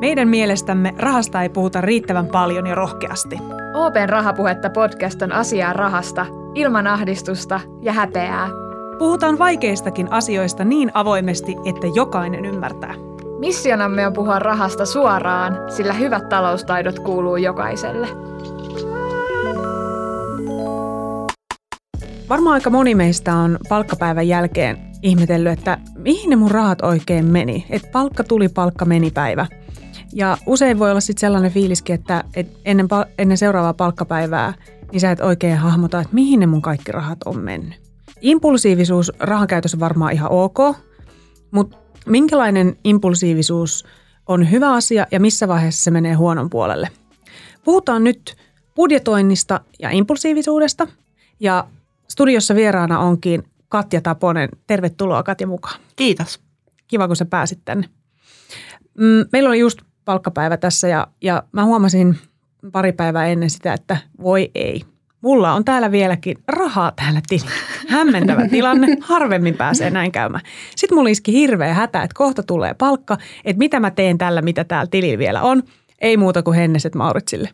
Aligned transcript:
Meidän 0.00 0.28
mielestämme 0.28 0.94
rahasta 0.98 1.42
ei 1.42 1.48
puhuta 1.48 1.80
riittävän 1.80 2.26
paljon 2.26 2.66
ja 2.66 2.74
rohkeasti. 2.74 3.38
Open 3.74 4.08
Rahapuhetta 4.08 4.70
podcast 4.70 5.22
on 5.22 5.32
asiaa 5.32 5.72
rahasta, 5.72 6.26
ilman 6.54 6.86
ahdistusta 6.86 7.60
ja 7.82 7.92
häpeää. 7.92 8.48
Puhutaan 8.98 9.38
vaikeistakin 9.38 10.12
asioista 10.12 10.64
niin 10.64 10.90
avoimesti, 10.94 11.56
että 11.64 11.86
jokainen 11.94 12.44
ymmärtää. 12.44 12.94
Missionamme 13.38 14.06
on 14.06 14.12
puhua 14.12 14.38
rahasta 14.38 14.86
suoraan, 14.86 15.58
sillä 15.68 15.92
hyvät 15.92 16.28
taloustaidot 16.28 16.98
kuuluu 16.98 17.36
jokaiselle. 17.36 18.08
Varmaan 22.28 22.54
aika 22.54 22.70
moni 22.70 22.94
meistä 22.94 23.34
on 23.34 23.58
palkkapäivän 23.68 24.28
jälkeen 24.28 24.93
ihmetellyt, 25.04 25.52
että 25.52 25.78
mihin 25.96 26.30
ne 26.30 26.36
mun 26.36 26.50
rahat 26.50 26.82
oikein 26.82 27.24
meni. 27.24 27.66
Että 27.70 27.88
palkka 27.92 28.24
tuli, 28.24 28.48
palkka 28.48 28.84
meni 28.84 29.10
päivä. 29.10 29.46
Ja 30.12 30.38
usein 30.46 30.78
voi 30.78 30.90
olla 30.90 31.00
sitten 31.00 31.20
sellainen 31.20 31.50
fiiliskin, 31.50 31.94
että 31.94 32.24
et 32.36 32.48
ennen, 32.64 32.88
ennen 33.18 33.38
seuraavaa 33.38 33.74
palkkapäivää 33.74 34.54
niin 34.92 35.00
sä 35.00 35.10
et 35.10 35.20
oikein 35.20 35.56
hahmota, 35.56 36.00
että 36.00 36.14
mihin 36.14 36.40
ne 36.40 36.46
mun 36.46 36.62
kaikki 36.62 36.92
rahat 36.92 37.18
on 37.24 37.38
mennyt. 37.38 37.80
Impulsiivisuus 38.20 39.12
rahankäytössä 39.18 39.76
on 39.76 39.80
varmaan 39.80 40.12
ihan 40.12 40.30
ok, 40.30 40.58
mutta 41.50 41.76
minkälainen 42.06 42.76
impulsiivisuus 42.84 43.84
on 44.26 44.50
hyvä 44.50 44.72
asia 44.72 45.06
ja 45.10 45.20
missä 45.20 45.48
vaiheessa 45.48 45.84
se 45.84 45.90
menee 45.90 46.14
huonon 46.14 46.50
puolelle? 46.50 46.88
Puhutaan 47.64 48.04
nyt 48.04 48.36
budjetoinnista 48.74 49.60
ja 49.78 49.90
impulsiivisuudesta 49.90 50.86
ja 51.40 51.66
studiossa 52.08 52.54
vieraana 52.54 52.98
onkin 52.98 53.44
Katja 53.68 54.00
Taponen. 54.00 54.48
Tervetuloa 54.66 55.22
Katja 55.22 55.46
mukaan. 55.46 55.80
Kiitos. 55.96 56.40
Kiva, 56.88 57.06
kun 57.06 57.16
sä 57.16 57.24
pääsit 57.24 57.58
tänne. 57.64 57.88
Mm, 58.98 59.26
meillä 59.32 59.48
oli 59.48 59.58
just 59.58 59.78
palkkapäivä 60.04 60.56
tässä 60.56 60.88
ja, 60.88 61.06
ja 61.20 61.42
mä 61.52 61.64
huomasin 61.64 62.18
pari 62.72 62.92
päivää 62.92 63.26
ennen 63.26 63.50
sitä, 63.50 63.74
että 63.74 63.96
voi 64.22 64.50
ei. 64.54 64.82
Mulla 65.20 65.52
on 65.52 65.64
täällä 65.64 65.90
vieläkin 65.90 66.36
rahaa 66.48 66.92
täällä 66.96 67.20
tilillä. 67.28 67.50
Hämmentävä 67.88 68.48
tilanne. 68.48 68.96
Harvemmin 69.00 69.54
pääsee 69.54 69.90
näin 69.90 70.12
käymään. 70.12 70.44
Sitten 70.76 70.98
mulla 70.98 71.08
iski 71.08 71.32
hirveä 71.32 71.74
hätä, 71.74 72.02
että 72.02 72.14
kohta 72.14 72.42
tulee 72.42 72.74
palkka, 72.74 73.18
että 73.44 73.58
mitä 73.58 73.80
mä 73.80 73.90
teen 73.90 74.18
tällä, 74.18 74.42
mitä 74.42 74.64
täällä 74.64 74.90
tilillä 74.90 75.18
vielä 75.18 75.42
on. 75.42 75.62
Ei 75.98 76.16
muuta 76.16 76.42
kuin 76.42 76.56
henneset 76.56 76.94
Mauritsille. 76.94 77.50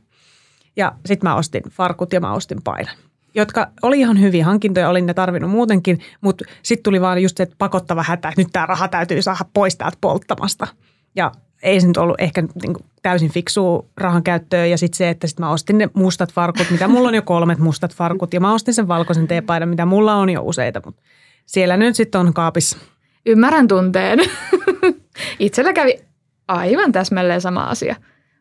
Ja 0.76 0.92
sitten 1.06 1.30
mä 1.30 1.36
ostin 1.36 1.62
farkut 1.70 2.12
ja 2.12 2.20
mä 2.20 2.32
ostin 2.32 2.62
painan 2.64 2.96
jotka 3.34 3.68
oli 3.82 4.00
ihan 4.00 4.20
hyviä 4.20 4.44
hankintoja, 4.44 4.88
olin 4.88 5.06
ne 5.06 5.14
tarvinnut 5.14 5.50
muutenkin, 5.50 6.00
mutta 6.20 6.44
sitten 6.62 6.82
tuli 6.82 7.00
vaan 7.00 7.22
just 7.22 7.36
se 7.36 7.48
pakottava 7.58 8.02
hätä, 8.02 8.28
että 8.28 8.40
nyt 8.40 8.48
tämä 8.52 8.66
raha 8.66 8.88
täytyy 8.88 9.22
saada 9.22 9.44
pois 9.54 9.76
täältä 9.76 9.98
polttamasta. 10.00 10.66
Ja 11.16 11.32
ei 11.62 11.80
se 11.80 11.86
nyt 11.86 11.96
ollut 11.96 12.20
ehkä 12.20 12.42
niin 12.42 12.74
kuin 12.74 12.84
täysin 13.02 13.30
fiksua 13.30 13.84
rahan 13.96 14.22
käyttöön 14.22 14.70
ja 14.70 14.78
sitten 14.78 14.96
se, 14.96 15.08
että 15.08 15.26
sit 15.26 15.38
mä 15.38 15.50
ostin 15.50 15.78
ne 15.78 15.88
mustat 15.94 16.32
farkut, 16.32 16.70
mitä 16.70 16.88
mulla 16.88 17.08
on 17.08 17.14
jo 17.14 17.22
kolmet 17.22 17.58
mustat 17.58 17.94
farkut 17.94 18.34
ja 18.34 18.40
mä 18.40 18.54
ostin 18.54 18.74
sen 18.74 18.88
valkoisen 18.88 19.28
teepaidan, 19.28 19.68
mitä 19.68 19.86
mulla 19.86 20.14
on 20.14 20.30
jo 20.30 20.42
useita, 20.42 20.82
mutta 20.84 21.02
siellä 21.46 21.76
nyt 21.76 21.96
sitten 21.96 22.20
on 22.20 22.34
kaapissa. 22.34 22.78
Ymmärrän 23.26 23.68
tunteen. 23.68 24.18
Itsellä 25.38 25.72
kävi 25.72 25.94
aivan 26.48 26.92
täsmälleen 26.92 27.40
sama 27.40 27.62
asia. 27.64 27.96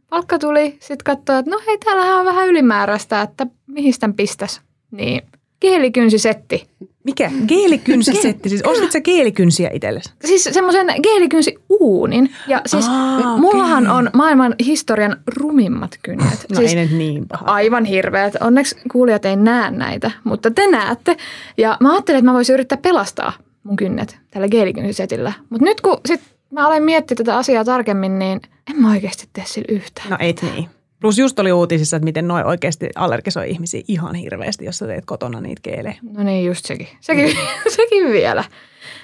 Palkka 0.09 0.39
tuli, 0.39 0.77
sitten 0.79 1.03
katsoi, 1.03 1.39
että 1.39 1.51
no 1.51 1.59
hei, 1.67 1.77
täällähän 1.77 2.19
on 2.19 2.25
vähän 2.25 2.47
ylimääräistä, 2.47 3.21
että 3.21 3.47
mihin 3.67 3.93
tämän 3.99 4.13
pistäisi. 4.13 4.61
Niin, 4.91 5.21
geelikynsisetti. 5.61 6.67
Mikä? 7.03 7.31
Geelikynsisetti? 7.47 8.49
Siis 8.49 8.61
ostit 8.61 8.91
sä 8.91 9.01
geelikynsiä 9.01 9.69
itsellesi? 9.73 10.11
Siis 10.25 10.43
semmoisen 10.43 10.87
geelikynsiuunin. 11.03 12.31
Ja 12.47 12.61
siis 12.65 12.87
Aa, 12.87 13.37
mullahan 13.37 13.83
okay. 13.83 13.97
on 13.97 14.09
maailman 14.13 14.55
historian 14.65 15.17
rumimmat 15.37 15.99
kynnet. 16.03 16.45
No 16.49 16.55
siis 16.55 16.73
ei 16.73 16.75
nyt 16.75 16.91
niin 16.91 17.27
paha. 17.27 17.45
Aivan 17.45 17.85
hirveät. 17.85 18.33
Onneksi 18.41 18.75
kuulijat 18.91 19.25
ei 19.25 19.35
näe 19.35 19.71
näitä, 19.71 20.11
mutta 20.23 20.51
te 20.51 20.67
näette. 20.67 21.17
Ja 21.57 21.77
mä 21.79 21.91
ajattelin, 21.91 22.19
että 22.19 22.31
mä 22.31 22.33
voisin 22.33 22.53
yrittää 22.53 22.77
pelastaa 22.77 23.33
mun 23.63 23.75
kynnet 23.75 24.17
tällä 24.31 24.47
geelikynsisetillä. 24.47 25.33
Mutta 25.49 25.65
nyt 25.65 25.81
kun 25.81 25.97
sit 26.05 26.21
mä 26.51 26.67
olen 26.67 26.83
miettinyt 26.83 27.17
tätä 27.17 27.37
asiaa 27.37 27.65
tarkemmin, 27.65 28.19
niin 28.19 28.41
en 28.69 28.81
mä 28.81 28.91
oikeasti 28.91 29.27
tee 29.33 29.43
sillä 29.47 29.75
yhtään. 29.75 30.09
No 30.09 30.17
et 30.19 30.41
niin. 30.41 30.69
Plus 31.01 31.17
just 31.17 31.39
oli 31.39 31.51
uutisissa, 31.51 31.97
että 31.97 32.05
miten 32.05 32.27
noin 32.27 32.45
oikeasti 32.45 32.89
allergisoi 32.95 33.49
ihmisiä 33.49 33.81
ihan 33.87 34.15
hirveästi, 34.15 34.65
jos 34.65 34.77
sä 34.77 34.87
teet 34.87 35.05
kotona 35.05 35.41
niitä 35.41 35.61
keelejä. 35.61 35.95
No 36.01 36.23
niin, 36.23 36.45
just 36.45 36.65
sekin. 36.65 36.87
Sekin, 36.99 37.25
mm. 37.25 37.71
sekin 37.77 38.11
vielä. 38.11 38.43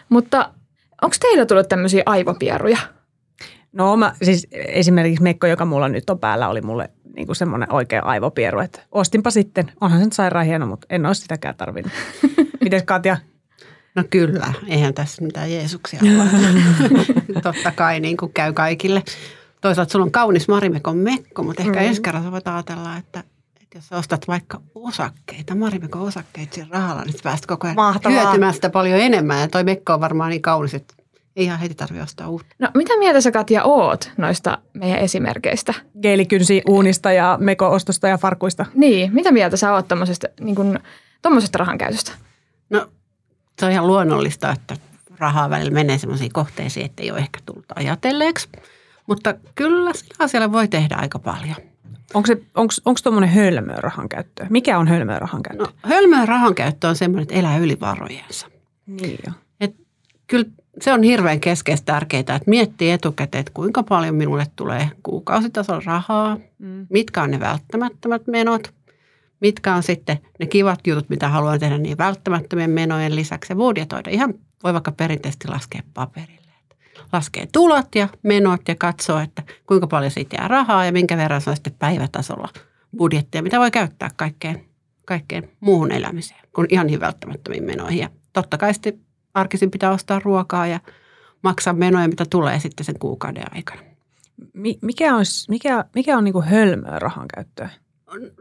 Mutta 0.10 0.50
onko 1.02 1.16
teillä 1.20 1.46
tullut 1.46 1.70
tämmöisiä 1.70 2.04
aivopieruja? 2.06 2.78
No 3.74 3.98
mä, 3.98 4.16
siis 4.24 4.48
esimerkiksi 4.52 5.24
Mekko, 5.24 5.48
joka 5.48 5.66
mulla 5.66 5.90
nyt 5.90 6.10
on 6.10 6.20
päällä, 6.20 6.50
oli 6.50 6.62
mulle 6.62 6.90
niin 7.16 7.26
kuin 7.26 7.36
semmoinen 7.36 7.74
oikea 7.74 8.02
aivopieru, 8.02 8.60
että 8.60 8.82
ostinpa 8.92 9.32
sitten. 9.32 9.72
Onhan 9.82 10.00
se 10.00 10.06
nyt 10.06 10.14
sairaan 10.14 10.46
hieno, 10.46 10.66
mutta 10.66 10.88
en 10.90 11.06
olisi 11.06 11.22
sitäkään 11.22 11.56
tarvinnut. 11.56 11.94
Mites 12.64 12.84
Katja? 12.84 13.18
No 13.96 14.04
kyllä, 14.10 14.54
eihän 14.68 14.94
tässä 14.94 15.22
mitään 15.22 15.52
Jeesuksia 15.52 16.00
ole. 16.22 17.42
Totta 17.44 17.72
kai 17.72 18.00
niin 18.00 18.18
kuin 18.18 18.34
käy 18.34 18.54
kaikille 18.54 19.04
toisaalta 19.66 19.92
sulla 19.92 20.06
on 20.06 20.12
kaunis 20.12 20.48
Marimekon 20.48 20.98
mekko, 20.98 21.44
mutta 21.44 21.64
ehkä 21.64 21.80
mm. 21.80 21.86
ensi 21.86 22.02
kerralla 22.02 22.32
voit 22.32 22.48
ajatella, 22.48 22.98
että, 22.98 23.24
että 23.62 23.78
jos 23.78 23.92
ostat 23.92 24.28
vaikka 24.28 24.62
osakkeita, 24.76 25.56
Marimekon 25.56 26.02
osakkeita 26.02 26.56
siinä 26.56 26.70
rahalla, 26.72 27.04
niin 27.04 27.16
päästä 27.24 27.48
koko 27.48 27.68
ajan 27.68 27.76
Mahtavaa. 27.76 28.22
hyötymään 28.22 28.54
sitä 28.54 28.70
paljon 28.70 29.00
enemmän. 29.00 29.42
Ja 29.42 29.48
toi 29.48 29.64
mekko 29.64 29.94
on 29.94 30.02
varmaan 30.02 30.30
niin 30.30 30.42
kaunis, 30.42 30.74
että 30.74 30.94
ei 31.36 31.46
ihan 31.46 31.60
heti 31.60 31.76
tarvitse 31.76 32.04
ostaa 32.04 32.30
uutta. 32.30 32.56
No 32.60 32.70
mitä 32.74 32.98
mieltä 32.98 33.22
sä 33.22 33.32
Katja 33.32 33.64
oot 33.64 34.12
noista 34.18 34.58
meidän 34.74 35.00
esimerkkeistä? 35.00 35.74
Geelikynsi 36.02 36.62
uunista 36.68 37.12
ja 37.12 37.38
meko-ostosta 37.42 38.08
ja 38.08 38.18
farkuista. 38.18 38.66
Niin, 38.74 39.14
mitä 39.14 39.32
mieltä 39.32 39.58
sä 39.58 39.74
oot 39.74 39.88
tuommoisesta 39.88 40.28
niin 40.42 40.56
rahan 41.56 41.78
käytöstä? 41.78 42.12
No 42.70 42.88
se 43.60 43.66
on 43.66 43.72
ihan 43.72 43.88
luonnollista, 43.88 44.52
että 44.52 44.78
rahaa 45.20 45.50
välillä 45.50 45.72
menee 45.72 45.98
sellaisiin 45.98 46.34
kohteisiin, 46.34 46.86
että 46.86 47.04
ei 47.04 47.12
ole 47.12 47.20
ehkä 47.20 47.40
tullut 47.46 47.66
ajatelleeksi. 47.76 48.50
Mutta 49.08 49.34
kyllä 49.56 49.94
sillä 49.94 50.16
asialla 50.20 50.52
voi 50.52 50.68
tehdä 50.68 50.96
aika 50.96 51.20
paljon. 51.20 51.56
Onko, 52.14 52.28
se, 52.28 52.42
onko, 52.56 52.74
onko 52.86 53.00
tuommoinen 53.04 53.30
hölmöä 53.30 53.76
rahan 53.76 54.10
käyttö? 54.10 54.46
Mikä 54.50 54.78
on 54.78 54.88
hölmöä 54.88 55.20
rahan 55.20 55.44
käyttö? 55.44 55.64
No, 55.64 55.72
hölmöä 55.84 56.26
rahan 56.26 56.56
käyttö 56.56 56.88
on 56.88 56.96
semmoinen, 56.96 57.24
että 57.24 57.36
elää 57.36 57.58
yli 57.58 57.80
varojensa. 57.80 58.48
Niin 58.86 59.20
jo. 59.28 59.32
Et 59.60 59.76
kyllä 60.28 60.46
se 60.82 60.94
on 60.94 61.04
hirveän 61.04 61.40
keskeistä 61.40 61.86
tärkeää, 61.86 62.20
että 62.20 62.40
miettii 62.48 62.92
etukäteen, 62.92 63.40
että 63.40 63.52
kuinka 63.54 63.84
paljon 63.84 64.16
minulle 64.16 64.48
tulee 64.56 64.90
kuukausitasolla 65.04 65.82
rahaa, 65.86 66.38
mm. 66.60 66.88
mitkä 66.90 67.24
on 67.24 67.32
ne 67.32 67.40
välttämättömät 67.40 68.28
menot, 68.28 68.74
mitkä 69.40 69.76
on 69.76 69.84
sitten 69.84 70.20
ne 70.40 70.46
kivat 70.46 70.88
jutut, 70.88 71.10
mitä 71.10 71.30
haluan 71.30 71.60
tehdä 71.60 71.78
niin 71.78 71.98
välttämättömien 71.98 72.70
menojen 72.70 73.16
lisäksi 73.16 73.54
ja 73.54 73.58
budjetoida. 73.58 74.10
Ihan 74.10 74.34
voi 74.64 74.74
vaikka 74.74 74.92
perinteisesti 74.92 75.48
laskea 75.48 75.82
paperille 75.94 76.45
laskee 77.14 77.48
tulot 77.52 77.96
ja 77.96 78.08
menot 78.24 78.62
ja 78.68 78.76
katsoo, 78.76 79.20
että 79.20 79.44
kuinka 79.68 79.88
paljon 79.88 80.12
siitä 80.12 80.36
jää 80.40 80.48
rahaa 80.48 80.86
ja 80.86 80.92
minkä 80.92 81.18
verran 81.18 81.42
se 81.42 81.50
on 81.50 81.56
sitten 81.56 81.76
päivätasolla 81.80 82.50
budjettia, 82.98 83.44
mitä 83.44 83.60
voi 83.60 83.72
käyttää 83.72 84.10
kaikkeen, 84.16 84.66
kaikkeen 85.06 85.50
muuhun 85.60 85.92
elämiseen 85.92 86.40
kuin 86.56 86.68
ihan 86.70 86.88
niin 86.88 87.00
välttämättömiin 87.00 87.64
menoihin. 87.64 88.00
Ja 88.00 88.10
totta 88.34 88.58
kai 88.58 88.74
sitten 88.74 89.00
arkisin 89.34 89.72
pitää 89.72 89.92
ostaa 89.92 90.22
ruokaa 90.24 90.68
ja 90.68 90.80
maksaa 91.42 91.74
menoja, 91.74 92.08
mitä 92.08 92.26
tulee 92.30 92.60
sitten 92.60 92.86
sen 92.86 93.00
kuukauden 93.00 93.46
aikana. 93.56 93.82
Mikä 94.82 95.16
on, 95.16 95.24
mikä, 95.50 95.86
mikä 95.96 96.18
on 96.18 96.24
niin 96.24 96.44
hölmöä 96.44 97.00
rahan 97.00 97.28
käyttöä? 97.36 97.70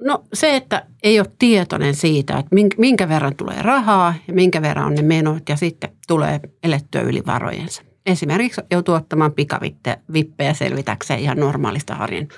No 0.01 0.25
se, 0.33 0.57
että 0.57 0.87
ei 1.03 1.21
ole 1.21 1.33
tietoinen 1.39 1.95
siitä, 1.95 2.39
että 2.39 2.57
minkä 2.79 3.09
verran 3.09 3.37
tulee 3.37 3.63
rahaa 3.63 4.15
ja 4.29 4.35
minkä 4.35 4.63
verran 4.63 4.87
on 4.87 4.95
ne 4.95 5.03
menot 5.03 5.49
ja 5.49 5.57
sitten 5.57 5.91
tulee 6.07 6.41
elettyä 6.63 7.01
yli 7.01 7.23
varojensa 7.27 7.83
esimerkiksi 8.07 8.61
joutuu 8.71 8.95
ottamaan 8.95 9.33
pikavippejä 9.33 10.55
selvitäkseen 10.55 11.21
ihan 11.21 11.41
normaalista 11.41 11.95
arjen 11.95 12.29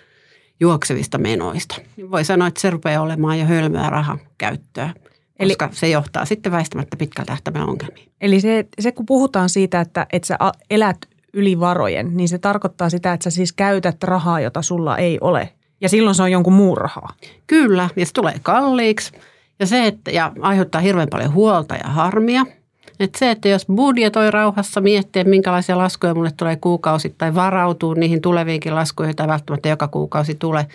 juoksevista 0.61 1.19
menoista. 1.19 1.77
Voi 2.11 2.25
sanoa, 2.25 2.49
että 2.49 2.61
se 2.61 2.71
rupeaa 2.71 3.03
olemaan 3.03 3.39
jo 3.39 3.47
hölmöä 3.47 3.91
rahan 3.91 4.21
käyttöä, 4.39 4.91
Eli, 5.39 5.57
koska 5.57 5.69
se 5.73 5.89
johtaa 5.89 6.25
sitten 6.25 6.53
väistämättä 6.53 6.97
pitkällä 6.97 7.27
tähtäimellä 7.27 7.67
ongelmiin. 7.67 8.09
Eli 8.21 8.41
se, 8.41 8.67
se, 8.79 8.93
kun 8.93 9.07
puhutaan 9.07 9.49
siitä, 9.49 9.81
että, 9.81 10.07
että 10.13 10.27
sä 10.27 10.39
elät 10.71 10.97
yli 11.33 11.61
varojen, 11.61 12.17
niin 12.17 12.29
se 12.29 12.39
tarkoittaa 12.39 12.91
sitä, 12.91 13.13
että 13.13 13.25
sä 13.25 13.31
siis 13.31 13.53
käytät 13.53 14.03
rahaa, 14.05 14.41
jota 14.41 14.63
sulla 14.63 14.97
ei 14.97 15.19
ole. 15.21 15.53
Ja 15.81 15.89
silloin 15.89 16.15
se 16.15 16.23
on 16.23 16.33
jonkun 16.33 16.53
muun 16.53 16.77
rahaa. 16.77 17.13
Kyllä, 17.47 17.89
ja 17.97 18.07
se 18.07 18.13
tulee 18.13 18.35
kalliiksi. 18.43 19.13
Ja 19.61 19.67
se, 19.67 19.87
että, 19.87 20.11
ja 20.11 20.33
aiheuttaa 20.41 20.81
hirveän 20.81 21.09
paljon 21.11 21.35
huolta 21.35 21.75
ja 21.75 21.89
harmia– 21.89 22.47
et 23.01 23.15
se, 23.15 23.31
että 23.31 23.49
jos 23.49 23.67
budjetoi 23.75 24.31
rauhassa, 24.31 24.81
miettii, 24.81 25.21
että 25.21 25.31
minkälaisia 25.31 25.79
laskuja 25.79 26.15
mulle 26.15 26.31
tulee 26.37 26.57
kuukausittain, 26.57 27.35
varautuu 27.35 27.95
niihin 27.95 28.21
tuleviinkin 28.21 28.75
laskuihin, 28.75 29.09
joita 29.09 29.29
välttämättä 29.29 29.69
joka 29.69 29.89
kuukausi 29.89 30.35
tulee, 30.35 30.67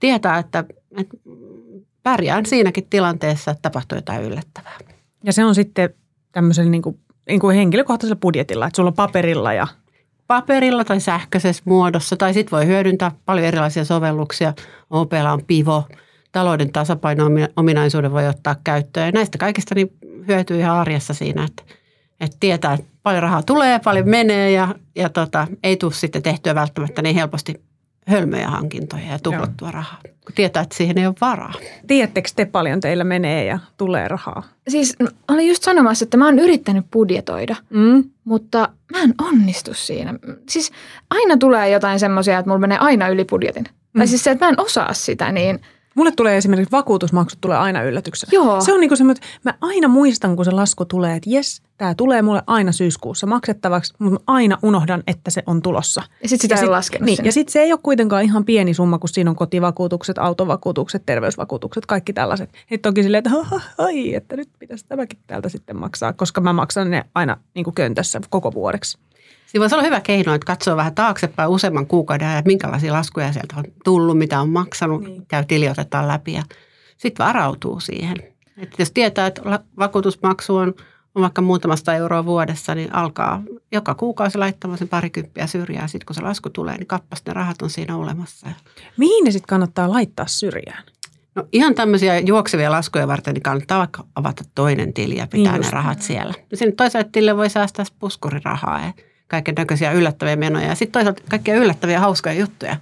tietää, 0.00 0.38
että, 0.38 0.64
että 0.96 1.16
pärjään 2.02 2.46
siinäkin 2.46 2.86
tilanteessa, 2.90 3.50
että 3.50 3.62
tapahtuu 3.62 3.98
jotain 3.98 4.22
yllättävää. 4.22 4.78
Ja 5.24 5.32
se 5.32 5.44
on 5.44 5.54
sitten 5.54 5.90
tämmöisellä 6.32 6.70
niin 6.70 6.82
kuin, 6.82 6.98
niin 7.28 7.40
kuin 7.40 7.56
henkilökohtaisella 7.56 8.20
budjetilla, 8.20 8.66
että 8.66 8.76
sulla 8.76 8.88
on 8.88 8.94
paperilla 8.94 9.52
ja 9.52 9.66
paperilla 10.26 10.84
tai 10.84 11.00
sähköisessä 11.00 11.62
muodossa, 11.66 12.16
tai 12.16 12.34
sitten 12.34 12.56
voi 12.56 12.66
hyödyntää 12.66 13.12
paljon 13.26 13.46
erilaisia 13.46 13.84
sovelluksia. 13.84 14.54
OPlla 14.90 15.32
on 15.32 15.44
Pivo, 15.46 15.84
talouden 16.32 16.72
tasapaino-ominaisuuden 16.72 18.12
voi 18.12 18.28
ottaa 18.28 18.56
käyttöön. 18.64 19.06
Ja 19.06 19.12
näistä 19.12 19.38
kaikista 19.38 19.74
niin 19.74 19.92
hyötyy 20.28 20.58
ihan 20.58 20.76
arjessa 20.76 21.14
siinä, 21.14 21.44
että, 21.44 21.62
että 22.20 22.36
tietää, 22.40 22.72
että 22.72 22.86
paljon 23.02 23.22
rahaa 23.22 23.42
tulee, 23.42 23.78
paljon 23.78 24.08
menee 24.08 24.50
ja, 24.50 24.74
ja 24.96 25.08
tota, 25.08 25.46
ei 25.62 25.76
tule 25.76 25.92
sitten 25.92 26.22
tehtyä 26.22 26.54
välttämättä 26.54 27.02
niin 27.02 27.16
helposti 27.16 27.60
hölmöjä 28.06 28.48
hankintoja 28.48 29.06
ja 29.10 29.18
tuhlattua 29.18 29.68
Joo. 29.68 29.72
rahaa, 29.72 29.98
kun 30.02 30.34
tietää, 30.34 30.62
että 30.62 30.76
siihen 30.76 30.98
ei 30.98 31.06
ole 31.06 31.14
varaa. 31.20 31.52
Tiedättekö 31.86 32.28
te 32.36 32.44
paljon 32.44 32.80
teillä 32.80 33.04
menee 33.04 33.44
ja 33.44 33.58
tulee 33.76 34.08
rahaa? 34.08 34.42
Siis 34.68 34.96
olin 35.28 35.48
just 35.48 35.62
sanomassa, 35.62 36.04
että 36.04 36.16
mä 36.16 36.24
oon 36.24 36.38
yrittänyt 36.38 36.86
budjetoida, 36.92 37.56
mm. 37.70 38.04
mutta 38.24 38.68
mä 38.92 39.02
en 39.02 39.14
onnistu 39.22 39.74
siinä. 39.74 40.14
Siis 40.48 40.72
aina 41.10 41.36
tulee 41.36 41.70
jotain 41.70 41.98
semmoisia, 41.98 42.38
että 42.38 42.48
mulla 42.48 42.60
menee 42.60 42.78
aina 42.78 43.08
yli 43.08 43.24
budjetin. 43.24 43.64
Mm. 43.64 43.98
Tai 43.98 44.08
siis 44.08 44.24
se, 44.24 44.30
että 44.30 44.44
mä 44.44 44.48
en 44.48 44.60
osaa 44.60 44.92
sitä, 44.92 45.32
niin– 45.32 45.60
Mulle 45.94 46.12
tulee 46.12 46.36
esimerkiksi 46.36 46.72
vakuutusmaksut 46.72 47.40
tulee 47.40 47.58
aina 47.58 47.82
yllätyksenä. 47.82 48.30
Joo. 48.32 48.60
Se 48.60 48.72
on 48.72 48.80
niin 48.80 48.96
semmoinen, 48.96 49.24
että 49.24 49.50
mä 49.50 49.54
aina 49.60 49.88
muistan, 49.88 50.36
kun 50.36 50.44
se 50.44 50.50
lasku 50.50 50.84
tulee, 50.84 51.16
että 51.16 51.30
jes, 51.30 51.62
tämä 51.78 51.94
tulee 51.94 52.22
mulle 52.22 52.42
aina 52.46 52.72
syyskuussa 52.72 53.26
maksettavaksi, 53.26 53.94
mutta 53.98 54.20
mä 54.20 54.24
aina 54.34 54.58
unohdan, 54.62 55.02
että 55.06 55.30
se 55.30 55.42
on 55.46 55.62
tulossa. 55.62 56.02
Ja 56.22 56.28
sitten 56.28 56.42
sitä 56.42 56.54
ja 56.54 56.58
ei 56.58 56.60
sit, 56.60 56.70
laskenut 56.70 57.06
niin, 57.06 57.24
Ja 57.24 57.32
sitten 57.32 57.52
se 57.52 57.60
ei 57.60 57.72
ole 57.72 57.80
kuitenkaan 57.82 58.22
ihan 58.22 58.44
pieni 58.44 58.74
summa, 58.74 58.98
kun 58.98 59.08
siinä 59.08 59.30
on 59.30 59.36
kotivakuutukset, 59.36 60.18
autovakuutukset, 60.18 61.02
terveysvakuutukset, 61.06 61.86
kaikki 61.86 62.12
tällaiset. 62.12 62.50
Nyt 62.70 62.86
onkin 62.86 63.04
silleen, 63.04 63.24
että 63.26 63.56
ai, 63.78 64.14
että 64.14 64.36
nyt 64.36 64.48
pitäisi 64.58 64.84
tämäkin 64.88 65.18
täältä 65.26 65.48
sitten 65.48 65.76
maksaa, 65.76 66.12
koska 66.12 66.40
mä 66.40 66.52
maksan 66.52 66.90
ne 66.90 67.04
aina 67.14 67.36
niin 67.54 67.64
kuin 67.64 67.74
köntässä 67.74 68.20
koko 68.30 68.52
vuodeksi. 68.54 68.98
Siinä 69.52 69.60
voisi 69.60 69.74
olla 69.74 69.84
hyvä 69.84 70.00
keino, 70.00 70.34
että 70.34 70.46
katsoo 70.46 70.76
vähän 70.76 70.94
taaksepäin 70.94 71.50
useamman 71.50 71.86
kuukauden 71.86 72.36
ja 72.36 72.42
minkälaisia 72.44 72.92
laskuja 72.92 73.32
sieltä 73.32 73.54
on 73.56 73.64
tullut, 73.84 74.18
mitä 74.18 74.40
on 74.40 74.48
maksanut, 74.48 75.02
niin. 75.02 75.26
käy 75.26 75.44
tili 75.44 75.68
otetaan 75.68 76.08
läpi 76.08 76.32
ja 76.32 76.42
sitten 76.96 77.26
varautuu 77.26 77.80
siihen. 77.80 78.16
Että 78.56 78.82
jos 78.82 78.90
tietää, 78.90 79.26
että 79.26 79.42
vakuutusmaksu 79.78 80.56
on, 80.56 80.74
on 81.14 81.22
vaikka 81.22 81.42
muutamasta 81.42 81.94
euroa 81.94 82.24
vuodessa, 82.24 82.74
niin 82.74 82.94
alkaa 82.94 83.42
joka 83.72 83.94
kuukausi 83.94 84.38
laittamaan 84.38 84.78
sen 84.78 84.88
parikymppiä 84.88 85.46
syrjään. 85.46 85.88
Sitten 85.88 86.06
kun 86.06 86.14
se 86.14 86.22
lasku 86.22 86.50
tulee, 86.50 86.76
niin 86.76 86.86
kappas 86.86 87.22
ne 87.26 87.32
rahat 87.32 87.62
on 87.62 87.70
siinä 87.70 87.96
olemassa. 87.96 88.46
Mihin 88.96 89.24
ne 89.24 89.30
sitten 89.30 89.48
kannattaa 89.48 89.90
laittaa 89.90 90.26
syrjään? 90.26 90.84
No 91.34 91.44
ihan 91.52 91.74
tämmöisiä 91.74 92.18
juoksevia 92.18 92.70
laskuja 92.70 93.08
varten 93.08 93.34
niin 93.34 93.42
kannattaa 93.42 93.78
vaikka 93.78 94.04
avata 94.14 94.44
toinen 94.54 94.92
tili 94.92 95.16
ja 95.16 95.26
pitää 95.26 95.52
niin 95.52 95.62
ne 95.62 95.70
rahat 95.70 96.02
siellä. 96.02 96.34
Ja 96.50 96.56
sinne 96.56 96.74
toiselle 96.74 97.08
tilille 97.12 97.36
voi 97.36 97.50
säästää 97.50 97.84
puskurirahaa 97.98 98.80
ja 98.80 98.92
kaiken 99.32 99.54
näköisiä 99.54 99.92
yllättäviä 99.92 100.36
menoja. 100.36 100.66
Ja 100.66 100.74
sitten 100.74 100.92
toisaalta 100.92 101.22
kaikkia 101.30 101.54
yllättäviä 101.54 102.00
hauskoja 102.00 102.34
juttuja 102.34 102.76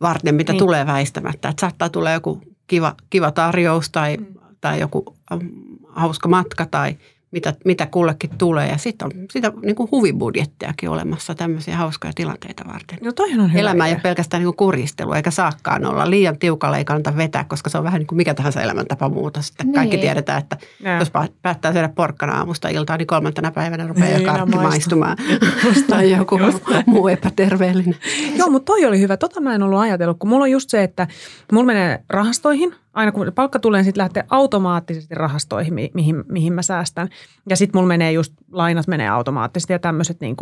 varten, 0.00 0.34
mitä 0.34 0.52
niin. 0.52 0.58
tulee 0.58 0.86
väistämättä. 0.86 1.48
Että 1.48 1.60
saattaa 1.60 1.88
tulla 1.88 2.10
joku 2.10 2.42
kiva, 2.66 2.94
kiva 3.10 3.30
tarjous 3.30 3.90
tai, 3.90 4.16
mm. 4.16 4.26
tai 4.60 4.80
joku 4.80 5.16
ähm, 5.32 5.46
hauska 5.88 6.28
matka 6.28 6.66
tai 6.66 6.96
mitä, 7.34 7.54
mitä 7.64 7.86
kullekin 7.86 8.30
tulee. 8.38 8.68
Ja 8.68 8.78
sitten 8.78 9.06
on 9.06 9.12
sitä 9.30 9.52
niin 9.62 9.76
kuin 9.76 9.88
huvibudjettiakin 9.90 10.88
olemassa 10.88 11.34
tämmöisiä 11.34 11.76
hauskoja 11.76 12.12
tilanteita 12.14 12.64
varten. 12.72 12.98
No 13.02 13.12
toihan 13.12 13.40
on 13.40 13.52
hyvä. 13.52 13.60
Elämä 13.60 13.86
ei 13.86 13.92
ole 13.92 14.00
pelkästään 14.00 14.40
niin 14.40 14.46
kuin 14.46 14.56
kuristelu, 14.56 15.12
eikä 15.12 15.30
saakkaan 15.30 15.86
olla. 15.86 16.10
Liian 16.10 16.38
tiukalla 16.38 16.78
ei 16.78 16.84
kannata 16.84 17.16
vetää, 17.16 17.44
koska 17.44 17.70
se 17.70 17.78
on 17.78 17.84
vähän 17.84 17.98
niin 17.98 18.06
kuin 18.06 18.16
mikä 18.16 18.34
tahansa 18.34 18.62
elämäntapa 18.62 19.08
muuta. 19.08 19.42
Sitten 19.42 19.66
niin. 19.66 19.74
kaikki 19.74 19.98
tiedetään, 19.98 20.38
että 20.38 20.56
ja. 20.80 20.98
jos 20.98 21.10
päättää 21.42 21.72
syödä 21.72 21.88
porkkana 21.88 22.38
aamusta 22.38 22.68
iltaan, 22.68 22.98
niin 22.98 23.06
kolmantena 23.06 23.50
päivänä 23.50 23.86
rupeaa 23.86 24.06
niin, 24.06 24.22
jo 24.22 24.32
karkki 24.32 24.56
maistumaan. 24.56 25.16
tai 25.90 26.10
joku 26.10 26.38
muu 26.86 27.08
epäterveellinen. 27.08 27.96
Joo, 28.36 28.50
mutta 28.50 28.72
toi 28.72 28.84
oli 28.84 29.00
hyvä. 29.00 29.16
Tota 29.16 29.40
mä 29.40 29.54
en 29.54 29.62
ollut 29.62 29.80
ajatellut, 29.80 30.18
kun 30.18 30.28
mulla 30.28 30.42
on 30.42 30.50
just 30.50 30.70
se, 30.70 30.82
että 30.82 31.06
mulla 31.52 31.66
menee 31.66 32.04
rahastoihin– 32.08 32.74
aina 32.94 33.12
kun 33.12 33.32
palkka 33.34 33.58
tulee, 33.58 33.78
niin 33.78 33.84
sitten 33.84 34.02
lähtee 34.02 34.24
automaattisesti 34.30 35.14
rahastoihin, 35.14 35.74
mihin, 35.94 36.24
mihin 36.28 36.52
mä 36.52 36.62
säästän. 36.62 37.08
Ja 37.48 37.56
sitten 37.56 37.78
mulla 37.78 37.88
menee 37.88 38.12
just, 38.12 38.32
lainat 38.52 38.86
menee 38.86 39.08
automaattisesti 39.08 39.72
ja 39.72 39.78
tämmöiset, 39.78 40.20
niin 40.20 40.36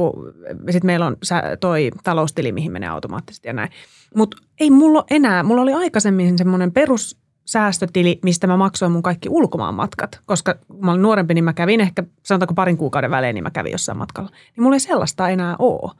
sitten 0.71 0.87
meillä 0.87 1.07
on 1.07 1.17
toi 1.61 1.91
taloustili, 2.05 2.53
mihin 2.53 2.73
menee 2.73 2.89
automaattisesti 2.89 3.49
ja 3.49 3.53
näin. 3.53 3.71
Mutta 4.17 4.37
ei 4.61 4.71
mulla 4.71 5.05
enää, 5.11 5.43
mulla 5.43 5.63
oli 5.63 5.73
aikaisemmin 5.73 6.39
semmoinen 6.39 6.73
perus 6.73 7.23
säästötili, 7.45 8.19
mistä 8.23 8.47
mä 8.47 8.57
maksoin 8.57 8.93
mun 8.93 9.03
kaikki 9.03 9.29
ulkomaanmatkat. 9.29 10.21
Koska 10.27 10.55
kun 10.69 10.85
mä 10.85 10.91
olin 10.91 11.03
nuorempi, 11.03 11.35
niin 11.35 11.45
mä 11.45 11.53
kävin 11.53 11.81
ehkä, 11.81 12.03
sanotaanko 12.23 12.55
parin 12.55 12.77
kuukauden 12.77 13.11
välein, 13.11 13.35
niin 13.35 13.45
mä 13.45 13.51
kävin 13.51 13.73
jossain 13.73 13.99
matkalla. 13.99 14.31
Niin 14.31 14.63
mulla 14.63 14.77
ei 14.77 14.81
sellaista 14.81 15.29
enää 15.29 15.57
ole. 15.59 15.93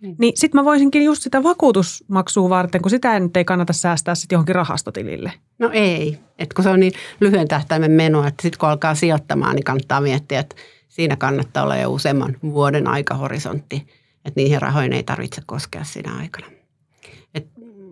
Niin, 0.00 0.16
niin 0.18 0.32
sitten 0.36 0.60
mä 0.60 0.64
voisinkin 0.64 1.04
just 1.04 1.22
sitä 1.22 1.42
vakuutusmaksua 1.42 2.50
varten, 2.50 2.82
kun 2.82 2.90
sitä 2.90 3.20
nyt 3.20 3.36
ei 3.36 3.44
kannata 3.44 3.72
säästää 3.72 4.14
sitten 4.14 4.36
johonkin 4.36 4.54
rahastotilille. 4.54 5.32
No 5.58 5.70
ei, 5.72 6.18
että 6.38 6.54
kun 6.54 6.64
se 6.64 6.70
on 6.70 6.80
niin 6.80 6.92
lyhyen 7.20 7.48
tähtäimen 7.48 7.90
meno, 7.90 8.26
että 8.26 8.42
sitten 8.42 8.58
kun 8.58 8.68
alkaa 8.68 8.94
sijoittamaan, 8.94 9.56
niin 9.56 9.64
kannattaa 9.64 10.00
miettiä, 10.00 10.40
että 10.40 10.56
siinä 10.88 11.16
kannattaa 11.16 11.62
olla 11.62 11.76
jo 11.76 11.92
useamman 11.92 12.36
vuoden 12.42 12.86
aikahorisontti, 12.86 13.76
että 14.24 14.40
niihin 14.40 14.62
rahoihin 14.62 14.92
ei 14.92 15.02
tarvitse 15.02 15.42
koskea 15.46 15.84
siinä 15.84 16.16
aikana. 16.16 16.46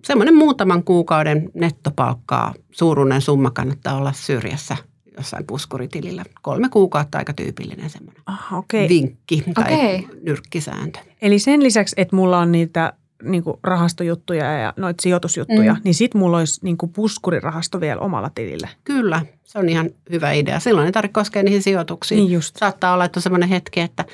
semmoinen 0.04 0.34
muutaman 0.34 0.84
kuukauden 0.84 1.50
nettopalkkaa 1.54 2.54
suuruinen 2.70 3.20
summa 3.20 3.50
kannattaa 3.50 3.96
olla 3.96 4.12
syrjässä 4.12 4.76
jossain 5.16 5.46
puskuritilillä. 5.46 6.24
Kolme 6.42 6.68
kuukautta 6.68 7.18
aika 7.18 7.32
tyypillinen 7.32 7.90
semmoinen 7.90 8.22
Aha, 8.26 8.58
okay. 8.58 8.88
vinkki 8.88 9.44
tai 9.54 9.74
okay. 9.74 10.16
nyrkkisääntö. 10.22 10.98
Eli 11.22 11.38
sen 11.38 11.62
lisäksi, 11.62 11.94
että 11.98 12.16
mulla 12.16 12.38
on 12.38 12.52
niitä 12.52 12.92
niin 13.22 13.44
kuin 13.44 13.56
rahastojuttuja 13.62 14.58
ja 14.58 14.72
noita 14.76 15.02
sijoitusjuttuja, 15.02 15.74
mm. 15.74 15.80
niin 15.84 15.94
sitten 15.94 16.18
mulla 16.18 16.38
olisi 16.38 16.60
niin 16.62 16.76
kuin 16.76 16.92
puskurirahasto 16.92 17.80
vielä 17.80 18.00
omalla 18.00 18.30
tilillä. 18.34 18.68
Kyllä, 18.84 19.22
se 19.44 19.58
on 19.58 19.68
ihan 19.68 19.90
hyvä 20.10 20.32
idea. 20.32 20.60
Silloin 20.60 20.86
ei 20.86 20.92
tarvitse 20.92 21.12
koskea 21.12 21.42
niihin 21.42 21.62
sijoituksiin. 21.62 22.18
Niin 22.18 22.32
just. 22.32 22.56
Saattaa 22.56 22.94
olla, 22.94 23.04
että 23.04 23.18
on 23.18 23.22
semmoinen 23.22 23.48
hetki, 23.48 23.80
että, 23.80 24.04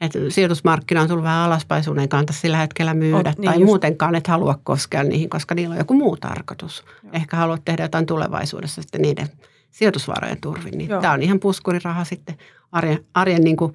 että 0.00 0.18
sijoitusmarkkina 0.28 1.02
on 1.02 1.08
tullut 1.08 1.24
vähän 1.24 1.38
alaspäin, 1.38 1.84
sun 1.84 1.98
ei 1.98 2.08
kannata 2.08 2.32
sillä 2.32 2.56
hetkellä 2.56 2.94
myydä. 2.94 3.16
On, 3.16 3.24
niin 3.24 3.44
tai 3.44 3.54
just. 3.54 3.66
muutenkaan 3.66 4.14
et 4.14 4.26
halua 4.26 4.60
koskea 4.64 5.02
niihin, 5.02 5.30
koska 5.30 5.54
niillä 5.54 5.72
on 5.72 5.78
joku 5.78 5.94
muu 5.94 6.16
tarkoitus. 6.16 6.84
Joo. 7.02 7.12
Ehkä 7.12 7.36
haluat 7.36 7.64
tehdä 7.64 7.82
jotain 7.82 8.06
tulevaisuudessa 8.06 8.82
sitten 8.82 9.02
niiden 9.02 9.28
sijoitusvarojen 9.70 10.40
turvin. 10.40 10.78
Niin 10.78 10.88
tämä 10.88 11.12
on 11.12 11.22
ihan 11.22 11.40
puskuriraha 11.40 12.04
sitten 12.04 12.34
arjen, 12.72 13.04
arjen 13.14 13.42
niin 13.42 13.56
kuin 13.56 13.74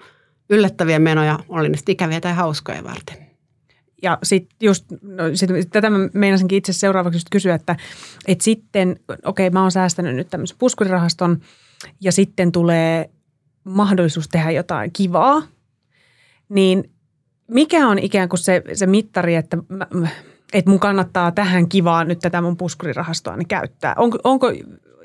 yllättäviä 0.49 0.99
menoja, 0.99 1.39
oli 1.49 1.69
ne 1.69 1.77
ikäviä 1.87 2.21
tai 2.21 2.33
hauskoja 2.33 2.83
varten. 2.83 3.17
Ja 4.01 4.17
sitten 4.23 4.57
just, 4.61 4.85
no 5.01 5.23
sit, 5.33 5.49
tätä 5.71 5.89
mä 5.89 5.97
meinasinkin 6.13 6.57
itse 6.57 6.73
seuraavaksi 6.73 7.15
just 7.15 7.27
kysyä, 7.31 7.55
että 7.55 7.75
et 8.27 8.41
sitten, 8.41 8.99
okei 9.09 9.47
okay, 9.47 9.49
mä 9.49 9.61
oon 9.61 9.71
säästänyt 9.71 10.15
nyt 10.15 10.29
tämmöisen 10.29 10.57
puskurirahaston 10.57 11.41
ja 12.01 12.11
sitten 12.11 12.51
tulee 12.51 13.09
mahdollisuus 13.63 14.27
tehdä 14.27 14.51
jotain 14.51 14.91
kivaa, 14.91 15.41
niin 16.49 16.91
mikä 17.47 17.87
on 17.87 17.99
ikään 17.99 18.29
kuin 18.29 18.39
se, 18.39 18.63
se 18.73 18.85
mittari, 18.85 19.35
että 19.35 19.57
mä, 19.69 19.87
että 20.53 20.71
mun 20.71 20.79
kannattaa 20.79 21.31
tähän 21.31 21.69
kivaan 21.69 22.07
nyt 22.07 22.19
tätä 22.19 22.41
mun 22.41 22.57
puskurirahastoa 22.57 23.37
niin 23.37 23.47
käyttää? 23.47 23.95
Onko, 23.97 24.17
onko 24.23 24.47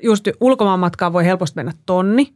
just 0.03 0.27
ulkomaanmatkaan 0.39 1.13
voi 1.13 1.25
helposti 1.25 1.55
mennä 1.55 1.73
tonni 1.85 2.33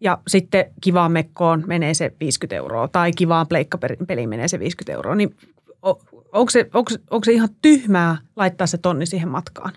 ja 0.00 0.18
sitten 0.26 0.64
kivaan 0.80 1.12
mekkoon 1.12 1.64
menee 1.66 1.94
se 1.94 2.12
50 2.20 2.56
euroa 2.56 2.88
tai 2.88 3.12
kivaan 3.12 3.46
pleikkapeliin 3.46 4.28
menee 4.28 4.48
se 4.48 4.58
50 4.58 4.92
euroa. 4.92 5.14
Niin 5.14 5.36
onko 6.32 6.50
se, 6.50 6.70
onko, 6.74 6.90
onko 7.10 7.24
se 7.24 7.32
ihan 7.32 7.48
tyhmää 7.62 8.16
laittaa 8.36 8.66
se 8.66 8.78
tonni 8.78 9.06
siihen 9.06 9.28
matkaan? 9.28 9.72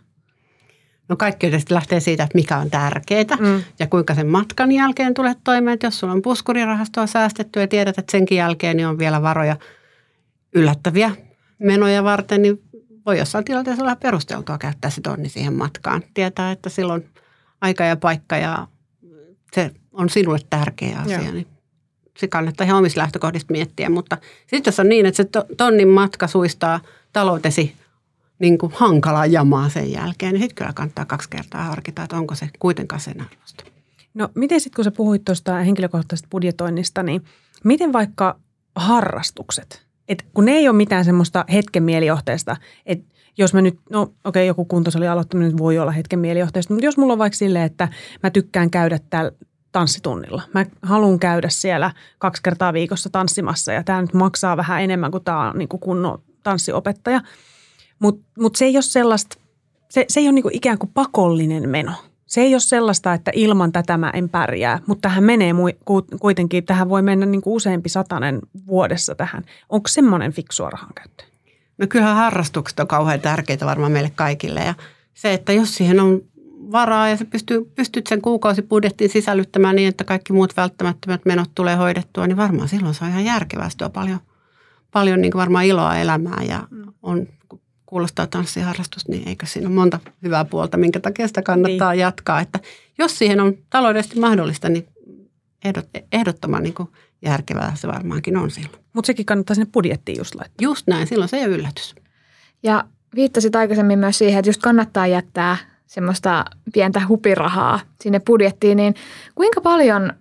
No 1.09 1.15
kaikki 1.15 1.47
tietysti 1.47 1.73
lähtee 1.73 1.99
siitä, 1.99 2.23
että 2.23 2.37
mikä 2.37 2.57
on 2.57 2.69
tärkeää 2.69 3.37
mm. 3.39 3.63
ja 3.79 3.87
kuinka 3.87 4.15
sen 4.15 4.27
matkan 4.27 4.71
jälkeen 4.71 5.13
tulet 5.13 5.37
toimeen. 5.43 5.73
Että 5.73 5.87
jos 5.87 5.99
sulla 5.99 6.13
on 6.13 6.21
puskurirahastoa 6.21 7.07
säästetty 7.07 7.59
ja 7.59 7.67
tiedät, 7.67 7.97
että 7.97 8.11
senkin 8.11 8.37
jälkeen 8.37 8.77
niin 8.77 8.87
on 8.87 8.97
vielä 8.97 9.21
varoja 9.21 9.57
yllättäviä 10.55 11.11
menoja 11.59 12.03
varten, 12.03 12.41
niin 12.41 12.61
voi 13.05 13.19
jossain 13.19 13.45
tilanteessa 13.45 13.83
olla 13.83 13.95
perusteltua 13.95 14.57
käyttää 14.57 14.91
se 14.91 15.01
tonni 15.01 15.29
siihen 15.29 15.53
matkaan. 15.53 16.03
Tietää, 16.13 16.51
että 16.51 16.69
silloin 16.69 17.09
aika 17.61 17.83
ja 17.83 17.95
paikka 17.95 18.37
ja 18.37 18.67
se 19.53 19.71
on 19.91 20.09
sinulle 20.09 20.39
tärkeä 20.49 20.99
asia, 20.99 21.21
Joo. 21.21 21.31
niin 21.31 21.47
se 22.17 22.27
kannattaa 22.27 22.65
ihan 22.65 22.77
omista 22.77 22.99
lähtökohdista 22.99 23.51
miettiä. 23.51 23.89
Mutta 23.89 24.17
sitten 24.47 24.71
jos 24.71 24.79
on 24.79 24.89
niin, 24.89 25.05
että 25.05 25.17
se 25.17 25.29
tonnin 25.57 25.87
matka 25.87 26.27
suistaa 26.27 26.79
taloutesi 27.13 27.75
niin 28.39 28.57
kuin 28.57 28.71
hankalaa 28.75 29.25
jamaa 29.25 29.69
sen 29.69 29.91
jälkeen, 29.91 30.33
niin 30.33 30.41
sitten 30.41 30.55
kyllä 30.55 30.73
kannattaa 30.73 31.05
kaksi 31.05 31.29
kertaa 31.29 31.63
harkita, 31.63 32.03
että 32.03 32.17
onko 32.17 32.35
se 32.35 32.49
kuitenkaan 32.59 33.01
sen 33.01 33.21
arvosta. 33.21 33.63
No 34.13 34.29
miten 34.35 34.61
sitten, 34.61 34.75
kun 34.75 34.83
sä 34.83 34.91
puhuit 34.91 35.25
tuosta 35.25 35.53
henkilökohtaisesta 35.53 36.27
budjetoinnista, 36.31 37.03
niin 37.03 37.23
miten 37.63 37.93
vaikka 37.93 38.39
harrastukset? 38.75 39.85
Et 40.07 40.25
kun 40.33 40.45
ne 40.45 40.51
ei 40.51 40.67
ole 40.67 40.75
mitään 40.75 41.05
semmoista 41.05 41.45
hetken 41.53 41.83
mielijohteesta, 41.83 42.57
että 42.85 43.13
jos 43.37 43.53
mä 43.53 43.61
nyt, 43.61 43.79
no 43.89 44.01
okei, 44.01 44.13
okay, 44.25 44.43
joku 44.43 44.65
kuntosali 44.65 45.07
aloittaminen 45.07 45.57
voi 45.57 45.79
olla 45.79 45.91
hetken 45.91 46.19
mielijohteesta, 46.19 46.73
mutta 46.73 46.85
jos 46.85 46.97
mulla 46.97 47.13
on 47.13 47.19
vaikka 47.19 47.37
silleen, 47.37 47.65
että 47.65 47.87
mä 48.23 48.29
tykkään 48.29 48.69
käydä 48.69 48.99
täällä 49.09 49.31
tanssitunnilla. 49.71 50.41
Mä 50.53 50.65
haluan 50.81 51.19
käydä 51.19 51.49
siellä 51.49 51.91
kaksi 52.19 52.43
kertaa 52.43 52.73
viikossa 52.73 53.09
tanssimassa 53.09 53.73
ja 53.73 53.83
tämä 53.83 54.01
nyt 54.01 54.13
maksaa 54.13 54.57
vähän 54.57 54.81
enemmän 54.81 55.11
kuin 55.11 55.23
tämä 55.23 55.49
on 55.49 55.57
niin 55.57 55.69
kuin 55.69 55.79
kunnon 55.79 56.21
tanssiopettaja. 56.43 57.21
Mutta 57.99 58.25
mut 58.39 58.55
se 58.55 58.65
ei 58.65 58.75
ole 58.75 58.81
sellaista, 58.81 59.37
se, 59.89 60.05
se 60.07 60.19
ei 60.19 60.25
ole 60.27 60.33
niin 60.33 60.43
kuin 60.43 60.55
ikään 60.55 60.77
kuin 60.77 60.91
pakollinen 60.93 61.69
meno. 61.69 61.91
Se 62.25 62.41
ei 62.41 62.53
ole 62.53 62.59
sellaista, 62.59 63.13
että 63.13 63.31
ilman 63.35 63.71
tätä 63.71 63.97
mä 63.97 64.09
en 64.09 64.29
pärjää, 64.29 64.79
mutta 64.87 65.01
tähän 65.01 65.23
menee 65.23 65.53
kuitenkin, 66.19 66.65
tähän 66.65 66.89
voi 66.89 67.01
mennä 67.01 67.25
niin 67.25 67.41
kuin 67.41 67.53
useampi 67.53 67.89
satanen 67.89 68.39
vuodessa 68.67 69.15
tähän. 69.15 69.43
Onko 69.69 69.87
semmoinen 69.87 70.33
fiksua 70.33 70.69
rahankäyttö? 70.69 71.30
No 71.81 71.87
kyllähän 71.87 72.15
harrastukset 72.15 72.79
on 72.79 72.87
kauhean 72.87 73.21
tärkeitä 73.21 73.65
varmaan 73.65 73.91
meille 73.91 74.11
kaikille 74.15 74.59
ja 74.59 74.73
se, 75.13 75.33
että 75.33 75.53
jos 75.53 75.75
siihen 75.75 75.99
on 75.99 76.21
varaa 76.71 77.09
ja 77.09 77.17
sä 77.17 77.25
pystyy, 77.25 77.71
pystyt 77.75 78.07
sen 78.07 78.21
kuukausibudjettiin 78.21 79.09
sisällyttämään 79.09 79.75
niin, 79.75 79.87
että 79.87 80.03
kaikki 80.03 80.33
muut 80.33 80.57
välttämättömät 80.57 81.25
menot 81.25 81.49
tulee 81.55 81.75
hoidettua, 81.75 82.27
niin 82.27 82.37
varmaan 82.37 82.69
silloin 82.69 82.93
se 82.93 83.03
on 83.03 83.09
ihan 83.09 83.25
järkevästi 83.25 83.83
paljon, 83.93 84.19
paljon 84.91 85.21
niin 85.21 85.33
varmaan 85.33 85.65
iloa 85.65 85.97
elämään 85.97 86.47
ja 86.47 86.67
on, 87.03 87.27
kuulostaa 87.85 88.27
tanssiharrastus, 88.27 89.07
niin 89.07 89.27
eikö 89.27 89.45
siinä 89.45 89.67
ole 89.67 89.75
monta 89.75 89.99
hyvää 90.23 90.45
puolta, 90.45 90.77
minkä 90.77 90.99
takia 90.99 91.27
sitä 91.27 91.41
kannattaa 91.41 91.91
niin. 91.91 91.99
jatkaa. 91.99 92.41
Että 92.41 92.59
jos 92.97 93.17
siihen 93.17 93.39
on 93.39 93.53
taloudellisesti 93.69 94.19
mahdollista, 94.19 94.69
niin 94.69 94.87
ehdot, 95.65 95.87
ehdottoman 96.11 96.63
niin 96.63 96.73
järkevää 97.21 97.75
se 97.75 97.87
varmaankin 97.87 98.37
on 98.37 98.51
silloin. 98.51 98.83
Mutta 98.93 99.07
sekin 99.07 99.25
kannattaa 99.25 99.55
sinne 99.55 99.71
budjettiin 99.73 100.17
just 100.17 100.35
laittaa. 100.35 100.63
Just 100.63 100.87
näin, 100.87 101.07
silloin 101.07 101.29
se 101.29 101.37
ei 101.37 101.45
ole 101.45 101.55
yllätys. 101.55 101.95
Ja 102.63 102.83
viittasit 103.15 103.55
aikaisemmin 103.55 103.99
myös 103.99 104.17
siihen, 104.17 104.39
että 104.39 104.49
just 104.49 104.61
kannattaa 104.61 105.07
jättää 105.07 105.57
semmoista 105.87 106.45
pientä 106.73 107.01
hupirahaa 107.07 107.79
sinne 108.01 108.19
budjettiin, 108.19 108.77
niin 108.77 108.95
kuinka 109.35 109.61
paljon 109.61 110.13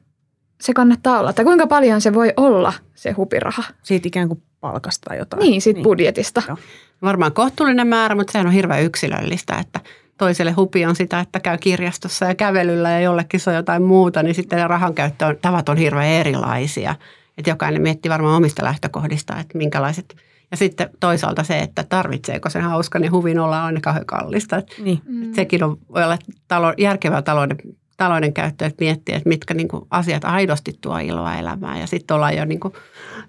se 0.60 0.72
kannattaa 0.72 1.20
olla? 1.20 1.32
Tai 1.32 1.44
kuinka 1.44 1.66
paljon 1.66 2.00
se 2.00 2.14
voi 2.14 2.32
olla 2.36 2.72
se 2.94 3.12
hupiraha? 3.12 3.62
Siitä 3.82 4.08
ikään 4.08 4.28
kuin 4.28 4.42
palkasta 4.60 5.14
jotain. 5.14 5.40
Niin, 5.40 5.62
siitä 5.62 5.76
niin. 5.76 5.84
budjetista. 5.84 6.42
Joo. 6.48 6.56
Varmaan 7.02 7.32
kohtuullinen 7.32 7.86
määrä, 7.86 8.14
mutta 8.14 8.32
sehän 8.32 8.46
on 8.46 8.52
hirveän 8.52 8.82
yksilöllistä, 8.82 9.58
että 9.58 9.80
toiselle 10.20 10.52
hupi 10.52 10.86
on 10.86 10.96
sitä, 10.96 11.20
että 11.20 11.40
käy 11.40 11.58
kirjastossa 11.58 12.24
ja 12.24 12.34
kävelyllä 12.34 12.90
ja 12.90 13.00
jollekin 13.00 13.40
se 13.40 13.50
on 13.50 13.56
jotain 13.56 13.82
muuta, 13.82 14.22
niin 14.22 14.34
sitten 14.34 14.70
rahan 14.70 14.94
käyttö 14.94 15.36
tavat 15.42 15.68
on 15.68 15.76
hirveän 15.76 16.06
erilaisia. 16.06 16.94
Että 17.38 17.50
jokainen 17.50 17.82
miettii 17.82 18.10
varmaan 18.10 18.36
omista 18.36 18.64
lähtökohdista, 18.64 19.38
että 19.38 19.58
minkälaiset– 19.58 20.16
ja 20.50 20.56
sitten 20.56 20.90
toisaalta 21.00 21.44
se, 21.44 21.58
että 21.58 21.84
tarvitseeko 21.88 22.50
sen 22.50 22.62
hauskan 22.62 23.04
ja 23.04 23.10
huvin 23.10 23.38
olla 23.38 23.64
aina 23.64 23.80
kauhean 23.80 24.06
kallista. 24.06 24.62
Niin. 24.84 25.00
Sekin 25.34 25.64
on, 25.64 25.78
voi 25.94 26.04
olla 26.04 26.18
talo, 26.48 26.74
järkevää 26.78 27.22
talouden, 27.22 27.56
talouden 28.00 28.32
käyttö, 28.32 28.66
että 28.66 28.84
miettiä, 28.84 29.16
että 29.16 29.28
mitkä 29.28 29.54
niin 29.54 29.68
kuin, 29.68 29.84
asiat 29.90 30.24
aidosti 30.24 30.78
tuo 30.80 30.98
iloa 30.98 31.34
elämään. 31.34 31.80
Ja 31.80 31.86
sitten 31.86 32.14
ollaan 32.14 32.36
jo, 32.36 32.44
niin 32.44 32.60
kuin, 32.60 32.74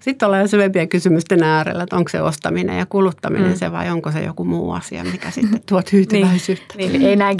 sitten 0.00 0.26
ollaan 0.26 0.42
jo 0.42 0.48
syvempien 0.48 0.88
kysymysten 0.88 1.42
äärellä, 1.42 1.82
että 1.82 1.96
onko 1.96 2.08
se 2.08 2.22
ostaminen 2.22 2.78
ja 2.78 2.86
kuluttaminen 2.86 3.50
mm. 3.50 3.56
se 3.56 3.72
vai 3.72 3.90
onko 3.90 4.12
se 4.12 4.20
joku 4.20 4.44
muu 4.44 4.72
asia, 4.72 5.04
mikä 5.04 5.30
sitten 5.30 5.60
tuo 5.68 5.82
tyytyväisyyttä. 5.90 6.74
niin, 6.76 6.92
niin. 6.92 7.06
Ei 7.06 7.16
nämä 7.16 7.32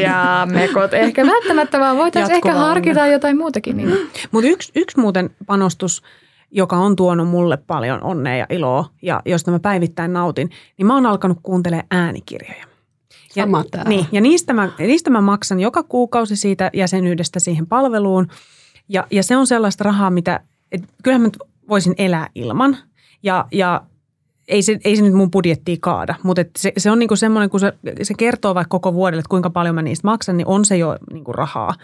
ja 0.00 0.46
mekot 0.52 0.94
ehkä 0.94 1.26
välttämättä, 1.26 1.80
vaan 1.80 1.96
voitaisiin 1.96 2.36
ehkä 2.36 2.52
harkita 2.52 3.06
jotain 3.06 3.38
muutakin. 3.38 3.76
Niin. 3.76 4.10
Mutta 4.30 4.48
yksi, 4.48 4.72
yksi 4.76 5.00
muuten 5.00 5.30
panostus– 5.46 6.02
joka 6.50 6.76
on 6.76 6.96
tuonut 6.96 7.28
mulle 7.28 7.56
paljon 7.56 8.02
onnea 8.02 8.36
ja 8.36 8.46
iloa 8.50 8.84
ja 9.02 9.22
josta 9.24 9.50
mä 9.50 9.58
päivittäin 9.58 10.12
nautin, 10.12 10.50
niin 10.78 10.86
mä 10.86 10.94
oon 10.94 11.06
alkanut 11.06 11.38
kuuntelemaan 11.42 11.86
äänikirjoja. 11.90 12.69
Ja, 13.36 13.44
Sama 13.44 13.64
Niin, 13.88 14.06
ja 14.12 14.20
niistä 14.20 14.52
mä, 14.52 14.72
niistä 14.78 15.10
mä 15.10 15.20
maksan 15.20 15.60
joka 15.60 15.82
kuukausi 15.82 16.36
siitä 16.36 16.70
jäsenyydestä 16.74 17.40
siihen 17.40 17.66
palveluun. 17.66 18.28
Ja, 18.88 19.06
ja 19.10 19.22
se 19.22 19.36
on 19.36 19.46
sellaista 19.46 19.84
rahaa, 19.84 20.10
mitä, 20.10 20.40
et 20.72 20.82
kyllähän 21.02 21.22
mä 21.22 21.30
voisin 21.68 21.94
elää 21.98 22.28
ilman. 22.34 22.76
Ja, 23.22 23.46
ja 23.52 23.82
ei 24.48 24.62
se, 24.62 24.78
ei 24.84 24.96
se 24.96 25.02
nyt 25.02 25.12
mun 25.12 25.30
budjettia 25.30 25.76
kaada, 25.80 26.14
mutta 26.22 26.44
se, 26.58 26.72
se 26.76 26.90
on 26.90 26.98
niinku 26.98 27.16
semmoinen, 27.16 27.50
kun 27.50 27.60
se, 27.60 27.72
se 28.02 28.14
kertoo 28.18 28.54
vaikka 28.54 28.70
koko 28.78 28.94
vuodelle, 28.94 29.20
että 29.20 29.30
kuinka 29.30 29.50
paljon 29.50 29.74
mä 29.74 29.82
niistä 29.82 30.06
maksan, 30.06 30.36
niin 30.36 30.46
on 30.46 30.64
se 30.64 30.76
jo 30.76 30.96
niinku 31.12 31.32
rahaa. 31.32 31.74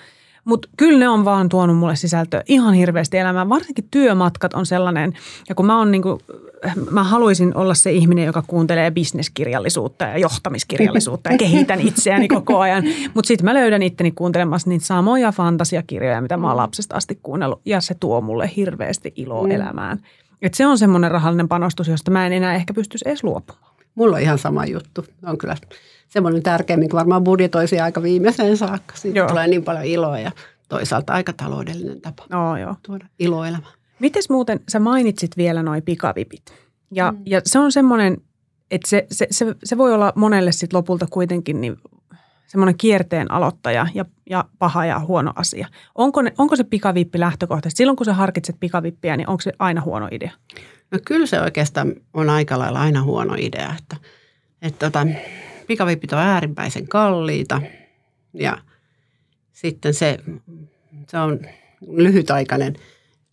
Mutta 0.47 0.69
kyllä 0.77 0.99
ne 0.99 1.09
on 1.09 1.25
vaan 1.25 1.49
tuonut 1.49 1.77
mulle 1.77 1.97
sisältöä 1.97 2.43
ihan 2.49 2.75
hirveästi 2.75 3.19
elämään. 3.19 3.49
Varsinkin 3.49 3.89
työmatkat 3.91 4.55
on 4.55 4.67
sellainen, 4.67 5.13
ja 5.49 5.55
kun 5.55 5.67
mä, 5.67 5.81
on 5.81 5.91
niinku, 5.91 6.21
mä 6.91 7.05
haluaisin 7.05 7.57
olla 7.57 7.75
se 7.75 7.93
ihminen, 7.93 8.25
joka 8.25 8.43
kuuntelee 8.47 8.91
bisneskirjallisuutta 8.91 10.05
ja 10.05 10.19
johtamiskirjallisuutta 10.19 11.33
ja 11.33 11.39
kehitän 11.39 11.81
itseäni 11.81 12.29
koko 12.29 12.59
ajan. 12.59 12.85
Mutta 13.15 13.29
sitten 13.29 13.45
mä 13.45 13.55
löydän 13.55 13.83
itteni 13.83 14.11
kuuntelemassa 14.11 14.69
niitä 14.69 14.87
samoja 14.87 15.33
fantasiakirjoja, 15.33 16.21
mitä 16.21 16.37
mä 16.37 16.49
oon 16.49 16.57
lapsesta 16.57 16.97
asti 16.97 17.19
kuunnellut, 17.23 17.61
ja 17.65 17.81
se 17.81 17.95
tuo 17.95 18.21
mulle 18.21 18.51
hirveästi 18.57 19.13
iloa 19.17 19.47
mm. 19.47 19.51
elämään. 19.51 19.99
Et 20.43 20.55
se 20.55 20.67
on 20.67 20.79
semmoinen 20.79 21.11
rahallinen 21.11 21.49
panostus, 21.49 21.89
josta 21.89 22.11
mä 22.11 22.27
en 22.27 22.33
enää 22.33 22.55
ehkä 22.55 22.75
pystyisi 22.75 23.09
edes 23.09 23.25
luopumaan. 23.25 23.76
Mulla 23.97 24.17
on 24.17 24.23
ihan 24.23 24.39
sama 24.39 24.67
juttu. 24.67 25.05
On 25.27 25.39
kyllä 25.39 25.57
semmoinen 26.09 26.43
tärkeä, 26.43 26.77
mikä 26.77 26.97
varmaan 26.97 27.25
budjetoisi 27.25 27.81
aika 27.81 28.03
viimeiseen 28.03 28.57
saakka. 28.57 28.97
Siitä 28.97 29.19
joo. 29.19 29.29
tulee 29.29 29.47
niin 29.47 29.65
paljon 29.65 29.85
iloa 29.85 30.19
ja 30.19 30.33
toisaalta 30.69 31.13
aika 31.13 31.33
taloudellinen 31.33 32.01
tapa 32.01 32.23
oh, 32.23 32.57
joo. 32.57 32.75
tuoda 32.83 33.07
iloelämä. 33.19 33.67
Mites 33.99 34.31
muuten, 34.31 34.61
sä 34.69 34.79
mainitsit 34.79 35.37
vielä 35.37 35.63
noin 35.63 35.83
pikavipit. 35.83 36.43
Ja, 36.91 37.13
mm. 37.13 37.19
ja 37.27 37.41
se 37.45 37.59
on 37.59 37.73
semmoinen, 37.73 38.17
että 38.71 38.89
se, 38.89 39.07
se, 39.11 39.27
se, 39.31 39.55
se 39.65 39.79
voi 39.79 39.95
olla 39.95 40.13
monelle 40.17 40.53
sit 40.53 40.73
lopulta 40.73 41.07
kuitenkin 41.11 41.61
niin 41.61 41.77
semmoinen 42.47 42.79
kierteen 42.79 43.31
aloittaja 43.31 43.87
ja, 43.95 44.05
ja 44.31 44.45
paha 44.59 44.87
ja 44.87 45.01
huono 45.01 45.33
asia. 45.37 45.69
Onko, 45.95 46.23
ne, 46.23 46.33
onko 46.39 46.57
se 46.57 46.65
pikavippi 46.65 47.21
lähtökohtaisesti? 47.21 47.79
Silloin 47.79 47.97
kun 47.97 48.07
sä 48.07 48.15
harkitset 48.15 48.57
pikavippiä, 48.61 49.17
niin 49.17 49.29
onko 49.29 49.41
se 49.41 49.53
aina 49.59 49.81
huono 49.81 50.09
idea? 50.11 50.31
No 50.91 50.99
kyllä 51.05 51.27
se 51.27 51.41
oikeastaan 51.41 51.95
on 52.15 52.31
aika 52.31 52.59
lailla 52.59 52.81
aina 52.81 53.03
huono 53.03 53.35
idea. 53.39 53.75
Että, 53.79 53.97
että 54.63 54.87
tota, 54.87 55.07
pikavipit 55.67 56.13
on 56.13 56.19
äärimmäisen 56.19 56.89
kalliita 56.89 57.63
ja 58.35 58.59
sitten 59.53 59.95
se, 59.95 60.19
se 61.09 61.19
on 61.19 61.41
lyhytaikainen, 61.89 62.77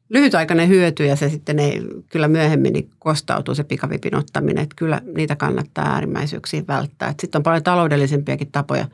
lyhytaikainen 0.09 0.69
hyöty 0.69 1.05
ja 1.05 1.15
se 1.15 1.29
sitten 1.29 1.59
ei 1.59 1.81
kyllä 2.09 2.27
myöhemmin 2.27 2.73
niin 2.73 2.89
kostautuu 2.99 3.55
se 3.55 3.63
pikavipin 3.63 4.15
ottaminen. 4.15 4.63
Että 4.63 4.75
kyllä 4.75 5.01
niitä 5.15 5.35
kannattaa 5.35 5.93
äärimmäisyyksiin 5.93 6.67
välttää. 6.67 7.13
sitten 7.21 7.39
on 7.39 7.43
paljon 7.43 7.63
taloudellisempiakin 7.63 8.51
tapoja 8.51 8.87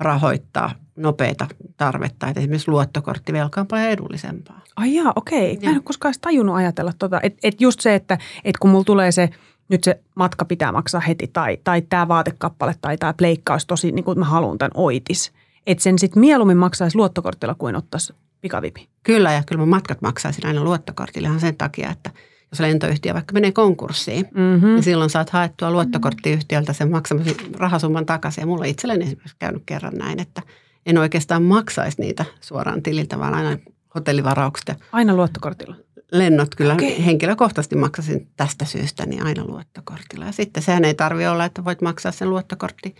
rahoittaa 0.00 0.70
nopeita 0.96 1.46
tarvetta. 1.76 2.28
Että 2.28 2.40
esimerkiksi 2.40 2.70
luottokorttivelka 2.70 3.60
on 3.60 3.66
paljon 3.66 3.88
edullisempaa. 3.88 4.60
Ai 4.76 4.94
jaa, 4.94 5.12
okei. 5.16 5.58
Mä 5.62 5.70
en 5.70 5.76
ole 5.76 5.82
koskaan 5.84 6.10
edes 6.10 6.20
tajunnut 6.20 6.56
ajatella 6.56 6.92
tota. 6.98 7.20
Että 7.22 7.38
et 7.42 7.60
just 7.60 7.80
se, 7.80 7.94
että 7.94 8.18
et 8.44 8.56
kun 8.58 8.70
mulla 8.70 8.84
tulee 8.84 9.12
se– 9.12 9.30
nyt 9.68 9.84
se 9.84 10.00
matka 10.14 10.44
pitää 10.44 10.72
maksaa 10.72 11.00
heti 11.00 11.30
tai, 11.32 11.58
tai 11.64 11.82
tämä 11.82 12.08
vaatekappale 12.08 12.74
tai 12.80 12.96
tämä 12.96 13.12
pleikka 13.12 13.54
olisi 13.54 13.66
tosi, 13.66 13.92
niin 13.92 14.04
kuin 14.04 14.18
mä 14.18 14.24
haluan 14.24 14.58
tämän 14.58 14.70
oitis. 14.74 15.32
Että 15.66 15.82
sen 15.82 15.98
sitten 15.98 16.20
mieluummin 16.20 16.56
maksaisi 16.56 16.96
luottokortilla 16.96 17.54
kuin 17.54 17.76
ottaisi 17.76 18.14
pikavipi. 18.40 18.88
Kyllä 19.02 19.32
ja 19.32 19.42
kyllä 19.46 19.62
mä 19.62 19.66
matkat 19.66 20.02
maksaisin 20.02 20.46
aina 20.46 20.64
luottokortilla 20.64 21.28
ihan 21.28 21.40
sen 21.40 21.56
takia, 21.56 21.90
että 21.90 22.10
jos 22.54 22.60
lentoyhtiö 22.60 23.14
vaikka 23.14 23.32
menee 23.32 23.52
konkurssiin, 23.52 24.26
mm-hmm. 24.34 24.68
niin 24.68 24.82
silloin 24.82 25.10
saat 25.10 25.30
haettua 25.30 25.70
luottokorttiyhtiöltä 25.70 26.72
sen 26.72 26.90
maksamisen 26.90 27.34
rahasumman 27.56 28.06
takaisin. 28.06 28.42
Ja 28.42 28.46
mulla 28.46 28.64
itselleni 28.64 29.04
esimerkiksi 29.04 29.36
käynyt 29.38 29.62
kerran 29.66 29.94
näin, 29.94 30.20
että 30.20 30.42
en 30.86 30.98
oikeastaan 30.98 31.42
maksaisi 31.42 32.00
niitä 32.00 32.24
suoraan 32.40 32.82
tililtä, 32.82 33.18
vaan 33.18 33.34
aina 33.34 33.58
hotellivaraukset. 33.94 34.78
Aina 34.92 35.16
luottokortilla? 35.16 35.76
lennot 36.12 36.54
kyllä 36.54 36.74
okay. 36.74 37.04
henkilökohtaisesti 37.04 37.76
maksasin 37.76 38.28
tästä 38.36 38.64
syystä 38.64 39.06
niin 39.06 39.22
aina 39.22 39.44
luottokortilla. 39.44 40.24
Ja 40.24 40.32
sitten 40.32 40.62
sehän 40.62 40.84
ei 40.84 40.94
tarvitse 40.94 41.28
olla, 41.28 41.44
että 41.44 41.64
voit 41.64 41.80
maksaa 41.80 42.12
sen 42.12 42.30
luottokortti 42.30 42.94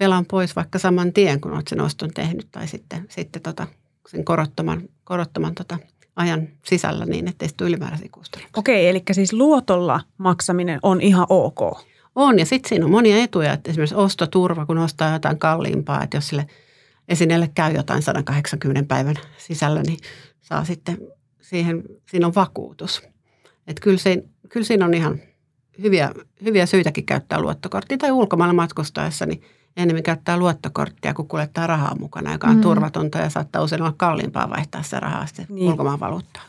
velan 0.00 0.26
pois 0.26 0.56
vaikka 0.56 0.78
saman 0.78 1.12
tien, 1.12 1.40
kun 1.40 1.52
olet 1.52 1.68
sen 1.68 1.80
oston 1.80 2.10
tehnyt 2.14 2.48
tai 2.52 2.68
sitten, 2.68 3.06
sitten 3.08 3.42
tota, 3.42 3.66
sen 4.08 4.24
korottoman, 4.24 4.82
korottoman 5.04 5.54
tota, 5.54 5.78
ajan 6.18 6.48
sisällä 6.64 7.06
niin, 7.06 7.28
ettei 7.28 7.48
sitten 7.48 7.66
ylimääräisiä 7.66 8.08
kustannuksia. 8.12 8.58
Okei, 8.60 8.88
eli 8.88 9.02
siis 9.12 9.32
luotolla 9.32 10.00
maksaminen 10.18 10.80
on 10.82 11.00
ihan 11.00 11.26
ok? 11.28 11.60
On 12.14 12.38
ja 12.38 12.46
sitten 12.46 12.68
siinä 12.68 12.84
on 12.84 12.90
monia 12.90 13.16
etuja, 13.16 13.52
että 13.52 13.70
esimerkiksi 13.70 13.94
ostoturva, 13.94 14.66
kun 14.66 14.78
ostaa 14.78 15.12
jotain 15.12 15.38
kalliimpaa, 15.38 16.02
että 16.02 16.16
jos 16.16 16.28
sille 16.28 16.46
esineelle 17.08 17.50
käy 17.54 17.72
jotain 17.72 18.02
180 18.02 18.88
päivän 18.88 19.16
sisällä, 19.38 19.82
niin 19.82 19.98
saa 20.40 20.64
sitten 20.64 20.98
siihen, 21.40 21.82
siinä 22.10 22.26
on 22.26 22.34
vakuutus. 22.34 23.02
Että 23.66 23.80
kyllä, 23.82 23.98
se, 23.98 24.24
kyllä 24.48 24.66
siinä 24.66 24.84
on 24.84 24.94
ihan 24.94 25.20
hyviä, 25.82 26.12
hyviä 26.44 26.66
syitäkin 26.66 27.06
käyttää 27.06 27.40
luottokorttia. 27.40 27.98
Tai 27.98 28.10
ulkomailla 28.10 28.54
matkustaessa, 28.54 29.26
niin 29.26 29.42
enemmän 29.78 30.02
käyttää 30.02 30.36
luottokorttia, 30.36 31.14
kun 31.14 31.28
kuljettaa 31.28 31.66
rahaa 31.66 31.96
mukana, 32.00 32.32
joka 32.32 32.46
on 32.46 32.56
mm. 32.56 32.60
turvatonta 32.60 33.18
ja 33.18 33.30
saattaa 33.30 33.62
usein 33.62 33.82
olla 33.82 33.94
kalliimpaa 33.96 34.50
vaihtaa 34.50 34.82
se 34.82 35.00
rahaa 35.00 35.26
sitten 35.26 35.46
niin. 35.48 35.70
ulkomaan 35.70 36.00
valuuttaan. 36.00 36.46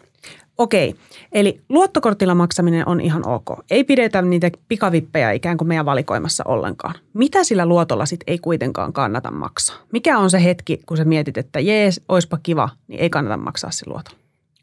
Okei, 0.57 0.95
eli 1.31 1.61
luottokortilla 1.69 2.35
maksaminen 2.35 2.87
on 2.87 3.01
ihan 3.01 3.27
ok. 3.27 3.45
Ei 3.71 3.83
pidetä 3.83 4.21
niitä 4.21 4.51
pikavippejä 4.67 5.31
ikään 5.31 5.57
kuin 5.57 5.67
meidän 5.67 5.85
valikoimassa 5.85 6.43
ollenkaan. 6.47 6.95
Mitä 7.13 7.43
sillä 7.43 7.65
luotolla 7.65 8.05
sitten 8.05 8.31
ei 8.31 8.37
kuitenkaan 8.37 8.93
kannata 8.93 9.31
maksaa? 9.31 9.77
Mikä 9.91 10.17
on 10.17 10.29
se 10.29 10.43
hetki, 10.43 10.79
kun 10.85 10.97
sä 10.97 11.05
mietit, 11.05 11.37
että 11.37 11.59
jees, 11.59 12.01
oispa 12.07 12.37
kiva, 12.43 12.69
niin 12.87 12.99
ei 12.99 13.09
kannata 13.09 13.37
maksaa 13.37 13.71
se 13.71 13.89
luotolla? 13.89 14.19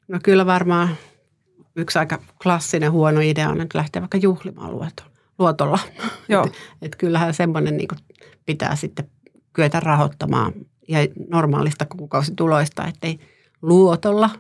No 0.09 0.19
kyllä 0.23 0.47
varmaan 0.47 0.89
yksi 1.77 1.99
aika 1.99 2.19
klassinen 2.43 2.93
huono 2.93 3.21
idea 3.21 3.49
on, 3.49 3.61
että 3.61 3.79
lähtee 3.79 4.03
vaikka 4.03 4.19
juhlimaan 4.19 4.71
luotolla. 4.71 5.16
Luotolla. 5.39 5.79
Joo. 6.29 6.47
et, 6.47 6.53
et 6.83 6.97
kyllähän 6.97 7.35
semmoinen 7.35 7.77
niin 7.77 7.89
pitää 8.47 8.77
sitten 8.77 9.11
kyetä 9.53 9.81
rahoittamaan 9.81 10.53
ja 10.89 10.99
normaalista 11.31 11.87
kuukausituloista, 11.87 12.87
ettei 12.87 13.21
luotolla 13.63 14.31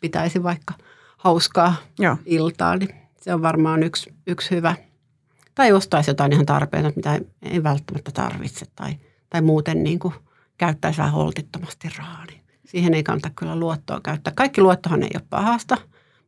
pitäisi 0.00 0.42
vaikka 0.42 0.74
hauskaa 1.16 1.74
Joo. 1.98 2.16
iltaa, 2.26 2.76
niin 2.76 2.94
se 3.20 3.34
on 3.34 3.42
varmaan 3.42 3.82
yksi, 3.82 4.14
yksi 4.26 4.50
hyvä. 4.50 4.74
Tai 5.54 5.72
ostaisi 5.72 6.10
jotain 6.10 6.32
ihan 6.32 6.46
tarpeita, 6.46 6.92
mitä 6.96 7.14
ei, 7.14 7.20
ei 7.42 7.62
välttämättä 7.62 8.10
tarvitse 8.10 8.66
tai, 8.76 8.96
tai 9.30 9.40
muuten 9.40 9.84
niin 9.84 9.98
kuin 9.98 10.14
käyttäisi 10.58 10.98
vähän 10.98 11.12
holtittomasti 11.12 11.88
rahaa. 11.98 12.24
Niin 12.26 12.40
siihen 12.64 12.94
ei 12.94 13.02
kannata 13.02 13.30
kyllä 13.36 13.56
luottoa 13.56 14.00
käyttää. 14.00 14.32
Kaikki 14.36 14.60
luottohan 14.60 15.02
ei 15.02 15.10
ole 15.14 15.22
pahasta. 15.30 15.76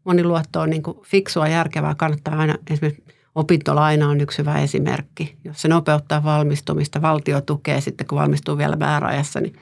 Moni 0.04 0.25
luotto 0.25 0.61
on 0.61 0.71
niin 0.71 0.83
kuin 0.83 0.99
fiksua, 1.02 1.49
järkevää. 1.49 1.95
Kannattaa 1.95 2.38
aina, 2.38 2.54
esimerkiksi 2.71 3.13
opintolaina 3.34 4.08
on 4.08 4.20
yksi 4.20 4.38
hyvä 4.38 4.58
esimerkki. 4.58 5.36
Jos 5.44 5.62
se 5.62 5.68
nopeuttaa 5.68 6.24
valmistumista, 6.24 7.02
valtio 7.02 7.40
tukee 7.40 7.80
sitten, 7.80 8.06
kun 8.06 8.18
valmistuu 8.18 8.58
vielä 8.58 8.76
määräajassa, 8.76 9.40
niin 9.40 9.56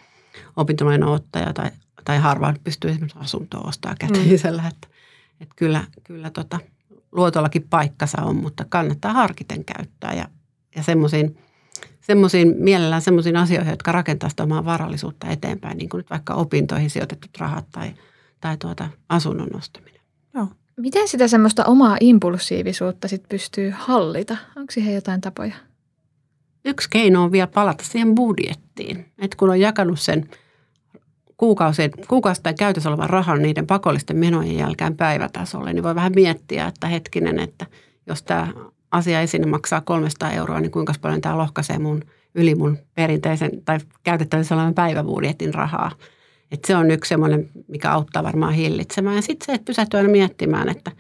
opintolainan 0.57 1.09
ottaja 1.09 1.53
tai, 1.53 1.71
tai 2.05 2.19
harva 2.19 2.55
pystyy 2.65 2.91
esimerkiksi 2.91 3.19
asuntoa 3.19 3.61
ostamaan 3.61 3.97
käteisellä. 3.99 4.63
Mm. 4.63 4.69
Että, 4.69 4.89
että 5.41 5.55
kyllä, 5.57 5.85
kyllä 6.05 6.31
tota, 6.31 6.59
luotollakin 7.13 7.67
paikkansa 7.71 8.23
on, 8.23 8.37
mutta 8.37 8.65
kannattaa 8.69 9.13
harkiten 9.13 9.65
käyttää 9.65 10.15
ja, 10.15 10.29
ja 10.77 10.83
semmoisiin 10.83 11.39
semmoisiin, 12.01 12.55
mielellään 12.59 13.03
semmoisiin 13.03 13.37
asioihin, 13.37 13.71
jotka 13.71 13.93
rakentaa 13.93 14.29
sitä 14.29 14.43
omaa 14.43 14.65
varallisuutta 14.65 15.27
eteenpäin, 15.27 15.79
niin 15.79 15.89
kuin 15.89 15.99
nyt 15.99 16.11
vaikka 16.11 16.35
opintoihin 16.35 16.91
sijoitetut 16.91 17.31
rahat 17.39 17.67
tai, 17.71 17.95
tai 18.41 18.57
tuota 18.57 18.89
asunnon 19.09 19.57
ostaminen. 19.57 20.01
Joo. 20.35 20.49
Miten 20.77 21.09
sitä 21.09 21.29
semmoista 21.29 21.65
omaa 21.65 21.97
impulsiivisuutta 22.01 23.09
sit 23.09 23.23
pystyy 23.29 23.73
hallita? 23.77 24.37
Onko 24.57 24.71
siihen 24.71 24.95
jotain 24.95 25.21
tapoja? 25.21 25.55
Yksi 26.65 26.89
keino 26.91 27.25
on 27.25 27.33
vielä 27.33 27.47
palata 27.47 27.85
siihen 27.85 28.15
budjettiin. 28.15 29.07
Että 29.19 29.37
kun 29.37 29.51
on 29.51 29.61
jakanut 29.61 30.01
sen 30.01 30.29
kuukausien, 31.37 31.91
kuukausittain 32.09 32.57
käytössä 32.57 32.89
olevan 32.89 33.11
rahan 33.11 33.43
niiden 33.43 33.67
pakollisten 33.67 34.17
menojen 34.17 34.57
jälkeen 34.57 34.97
päivätasolle, 34.97 35.73
niin 35.73 35.83
voi 35.83 35.95
vähän 35.95 36.13
miettiä, 36.17 36.67
että 36.67 36.87
hetkinen, 36.87 37.39
että 37.39 37.67
jos 38.07 38.23
tämä 38.23 38.49
asia 38.91 39.21
ei 39.21 39.27
sinne 39.27 39.47
maksaa 39.47 39.81
300 39.81 40.31
euroa, 40.31 40.61
niin 40.61 40.71
kuinka 40.71 40.95
paljon 41.01 41.21
tämä 41.21 41.39
lohkaisee 41.39 41.79
mun 41.79 42.05
yli 42.35 42.55
mun 42.55 42.79
perinteisen 42.95 43.51
tai 43.65 43.79
käytettävissä 44.03 44.55
olevan 44.55 44.75
päiväbudjetin 44.75 45.55
rahaa. 45.55 45.91
Et 46.53 46.65
se 46.65 46.77
on 46.77 46.91
yksi 46.91 47.09
semmoinen, 47.09 47.51
mikä 47.69 47.93
auttaa 47.93 48.23
varmaan 48.23 48.55
hillitsemään. 48.55 49.17
Ja 49.17 49.23
sitten 49.23 49.47
se, 49.47 49.53
että 49.53 49.65
pysähtyy 49.65 49.99
aina 49.99 50.11
miettimään, 50.11 50.69
että, 50.69 50.93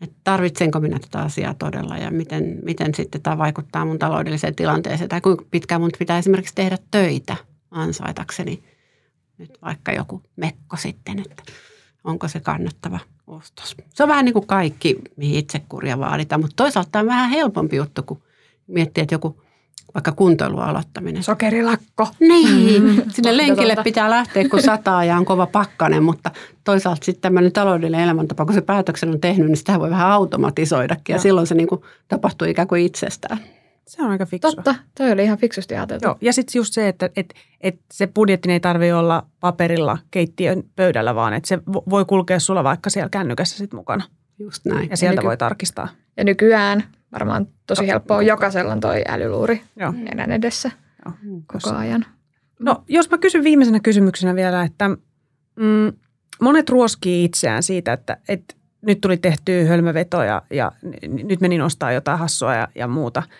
että 0.00 0.16
tarvitsenko 0.24 0.80
minä 0.80 0.98
tätä 0.98 1.18
asiaa 1.18 1.54
todella 1.54 1.96
ja 1.96 2.10
miten, 2.10 2.58
miten 2.62 2.94
sitten 2.94 3.22
tämä 3.22 3.38
vaikuttaa 3.38 3.84
mun 3.84 3.98
taloudelliseen 3.98 4.54
tilanteeseen. 4.54 5.08
Tai 5.08 5.20
kuinka 5.20 5.44
pitkään 5.50 5.80
mun 5.80 5.90
pitää 5.98 6.18
esimerkiksi 6.18 6.54
tehdä 6.54 6.78
töitä 6.90 7.36
ansaitakseni 7.70 8.62
nyt 9.38 9.58
vaikka 9.62 9.92
joku 9.92 10.22
mekko 10.36 10.76
sitten, 10.76 11.18
että 11.18 11.42
onko 12.04 12.28
se 12.28 12.40
kannattava 12.40 12.98
ostos. 13.26 13.76
Se 13.94 14.02
on 14.02 14.08
vähän 14.08 14.24
niin 14.24 14.32
kuin 14.32 14.46
kaikki, 14.46 14.98
mihin 15.16 15.38
itsekuria 15.38 15.98
vaaditaan, 15.98 16.40
mutta 16.40 16.56
toisaalta 16.56 16.90
tämä 16.90 17.00
on 17.00 17.06
vähän 17.06 17.30
helpompi 17.30 17.76
juttu, 17.76 18.02
kun 18.02 18.22
miettii, 18.66 19.02
että 19.02 19.14
joku 19.14 19.42
vaikka 19.94 20.12
kuntoilun 20.12 20.62
aloittaminen. 20.62 21.22
Sokerilakko. 21.22 22.08
Niin, 22.20 22.82
mm. 22.82 23.02
sinne 23.10 23.36
lenkille 23.36 23.76
pitää 23.84 24.10
lähteä, 24.10 24.48
kun 24.48 24.62
sataa 24.62 25.04
ja 25.04 25.16
on 25.16 25.24
kova 25.24 25.46
pakkanen, 25.46 26.02
mutta 26.02 26.30
toisaalta 26.64 27.04
sitten 27.04 27.22
tämmöinen 27.22 27.52
taloudellinen 27.52 28.04
elämäntapa, 28.04 28.44
kun 28.44 28.54
se 28.54 28.60
päätöksen 28.60 29.10
on 29.10 29.20
tehnyt, 29.20 29.46
niin 29.46 29.56
sitä 29.56 29.80
voi 29.80 29.90
vähän 29.90 30.10
automatisoidakin 30.10 31.12
ja 31.12 31.16
Joo. 31.16 31.22
silloin 31.22 31.46
se 31.46 31.54
niin 31.54 31.68
kuin 31.68 31.80
tapahtuu 32.08 32.48
ikään 32.48 32.68
kuin 32.68 32.82
itsestään. 32.82 33.38
Se 33.86 34.02
on 34.02 34.10
aika 34.10 34.26
fiksua. 34.26 34.50
Totta, 34.50 34.74
toi 34.98 35.12
oli 35.12 35.24
ihan 35.24 35.38
fiksusti 35.38 35.74
ajateltu. 35.74 36.06
Joo, 36.06 36.16
ja 36.20 36.32
sitten 36.32 36.60
just 36.60 36.74
se, 36.74 36.88
että 36.88 37.10
et, 37.16 37.34
et 37.60 37.80
se 37.92 38.06
budjetti 38.06 38.52
ei 38.52 38.60
tarvitse 38.60 38.94
olla 38.94 39.26
paperilla 39.40 39.98
keittiön 40.10 40.62
pöydällä, 40.76 41.14
vaan 41.14 41.34
että 41.34 41.48
se 41.48 41.58
voi 41.66 42.04
kulkea 42.04 42.40
sulla 42.40 42.64
vaikka 42.64 42.90
siellä 42.90 43.08
kännykässä 43.08 43.56
sit 43.56 43.72
mukana. 43.72 44.04
Just 44.38 44.64
näin. 44.64 44.90
Ja 44.90 44.96
sieltä 44.96 45.16
nyky- 45.16 45.26
voi 45.26 45.36
tarkistaa. 45.36 45.88
Ja 46.16 46.24
nykyään 46.24 46.84
varmaan 47.12 47.48
tosi 47.66 47.86
helppoa 47.86 48.16
on 48.16 48.26
jokaisella 48.26 48.76
toi 48.76 49.02
älyluuri 49.08 49.62
Joo. 49.76 49.92
nenän 49.92 50.32
edessä 50.32 50.70
Joo. 51.04 51.14
koko 51.46 51.76
ajan. 51.76 52.06
No, 52.58 52.84
jos 52.88 53.10
mä 53.10 53.18
kysyn 53.18 53.44
viimeisenä 53.44 53.80
kysymyksenä 53.80 54.34
vielä, 54.34 54.62
että 54.62 54.88
mm, 55.56 55.92
monet 56.40 56.70
ruoskii 56.70 57.24
itseään 57.24 57.62
siitä, 57.62 57.92
että, 57.92 58.16
että 58.28 58.54
nyt 58.82 59.00
tuli 59.00 59.16
tehty 59.16 59.64
hölmöveto 59.64 60.22
ja, 60.22 60.42
ja 60.50 60.72
nyt 61.08 61.40
menin 61.40 61.62
ostaa 61.62 61.92
jotain 61.92 62.18
hassua 62.18 62.54
ja, 62.54 62.68
ja 62.74 62.88
muuta– 62.88 63.22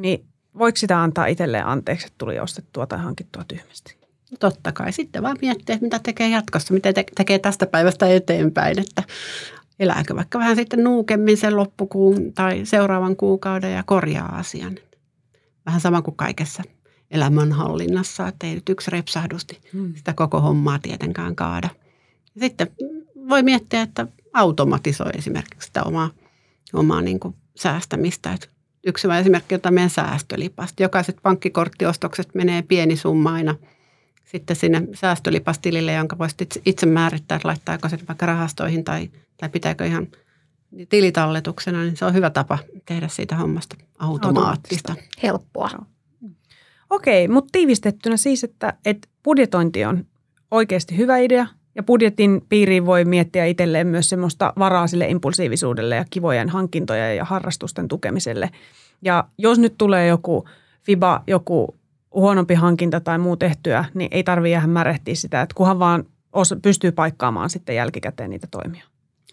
niin 0.00 0.24
voiko 0.58 0.76
sitä 0.76 1.02
antaa 1.02 1.26
itselleen 1.26 1.66
anteeksi, 1.66 2.06
että 2.06 2.18
tuli 2.18 2.38
ostettua 2.38 2.86
tai 2.86 2.98
hankittua 2.98 3.44
tyhmästi? 3.48 3.96
No 4.30 4.36
totta 4.40 4.72
kai. 4.72 4.92
Sitten 4.92 5.22
vaan 5.22 5.36
miettiä, 5.42 5.74
että 5.74 5.84
mitä 5.84 5.98
tekee 5.98 6.28
jatkossa, 6.28 6.74
mitä 6.74 6.92
te- 6.92 7.04
tekee 7.16 7.38
tästä 7.38 7.66
päivästä 7.66 8.08
eteenpäin, 8.08 8.78
että 8.78 9.02
elääkö 9.80 10.16
vaikka 10.16 10.38
vähän 10.38 10.56
sitten 10.56 10.84
nuukemmin 10.84 11.36
sen 11.36 11.56
loppukuun 11.56 12.32
tai 12.32 12.60
seuraavan 12.64 13.16
kuukauden 13.16 13.72
ja 13.72 13.82
korjaa 13.82 14.36
asian. 14.36 14.76
Vähän 15.66 15.80
sama 15.80 16.02
kuin 16.02 16.16
kaikessa 16.16 16.62
elämänhallinnassa, 17.10 18.28
että 18.28 18.46
ei 18.46 18.54
nyt 18.54 18.68
yksi 18.68 18.90
repsahdusti 18.90 19.60
hmm. 19.72 19.94
sitä 19.94 20.12
koko 20.12 20.40
hommaa 20.40 20.78
tietenkään 20.78 21.36
kaada. 21.36 21.68
Sitten 22.40 22.70
voi 23.28 23.42
miettiä, 23.42 23.82
että 23.82 24.06
automatisoi 24.32 25.10
esimerkiksi 25.18 25.66
sitä 25.66 25.82
omaa, 25.82 26.10
omaa 26.72 27.02
niin 27.02 27.20
kuin 27.20 27.34
säästämistä, 27.56 28.32
että 28.32 28.48
yksi 28.86 29.04
hyvä 29.04 29.18
esimerkki 29.18 29.54
on 29.54 29.60
meidän 29.70 29.90
säästölipasta. 29.90 30.82
Jokaiset 30.82 31.16
pankkikorttiostokset 31.22 32.34
menee 32.34 32.62
pieni 32.62 32.96
summa 32.96 33.32
aina 33.32 33.54
sitten 34.24 34.56
sinne 34.56 34.88
säästölipastilille, 34.94 35.92
jonka 35.92 36.18
voisi 36.18 36.36
itse 36.66 36.86
määrittää, 36.86 37.36
että 37.36 37.48
laittaako 37.48 37.88
se 37.88 37.98
vaikka 38.08 38.26
rahastoihin 38.26 38.84
tai, 38.84 39.10
tai 39.40 39.48
pitääkö 39.48 39.86
ihan 39.86 40.06
tilitalletuksena, 40.88 41.82
niin 41.82 41.96
se 41.96 42.04
on 42.04 42.14
hyvä 42.14 42.30
tapa 42.30 42.58
tehdä 42.86 43.08
siitä 43.08 43.36
hommasta 43.36 43.76
automaattista. 43.98 44.94
Helppoa. 45.22 45.70
Okei, 46.90 47.28
mutta 47.28 47.48
tiivistettynä 47.52 48.16
siis, 48.16 48.44
että, 48.44 48.72
että 48.84 49.08
budjetointi 49.24 49.84
on 49.84 50.06
oikeasti 50.50 50.96
hyvä 50.96 51.18
idea 51.18 51.46
ja 51.74 51.82
budjetin 51.82 52.42
piiriin 52.48 52.86
voi 52.86 53.04
miettiä 53.04 53.44
itselleen 53.44 53.86
myös 53.86 54.08
semmoista 54.08 54.52
varaa 54.58 54.86
sille 54.86 55.08
impulsiivisuudelle 55.08 55.96
ja 55.96 56.04
kivojen 56.10 56.48
hankintojen 56.48 57.16
ja 57.16 57.24
harrastusten 57.24 57.88
tukemiselle. 57.88 58.50
Ja 59.02 59.24
jos 59.38 59.58
nyt 59.58 59.74
tulee 59.78 60.06
joku 60.06 60.48
FIBA, 60.82 61.22
joku 61.26 61.76
huonompi 62.14 62.54
hankinta 62.54 63.00
tai 63.00 63.18
muu 63.18 63.36
tehtyä, 63.36 63.84
niin 63.94 64.08
ei 64.12 64.24
tarvitse 64.24 64.52
jäädä 64.52 64.66
märehtiä 64.66 65.14
sitä, 65.14 65.42
että 65.42 65.54
kunhan 65.54 65.78
vaan 65.78 66.04
pystyy 66.62 66.92
paikkaamaan 66.92 67.50
sitten 67.50 67.76
jälkikäteen 67.76 68.30
niitä 68.30 68.46
toimia. 68.50 68.84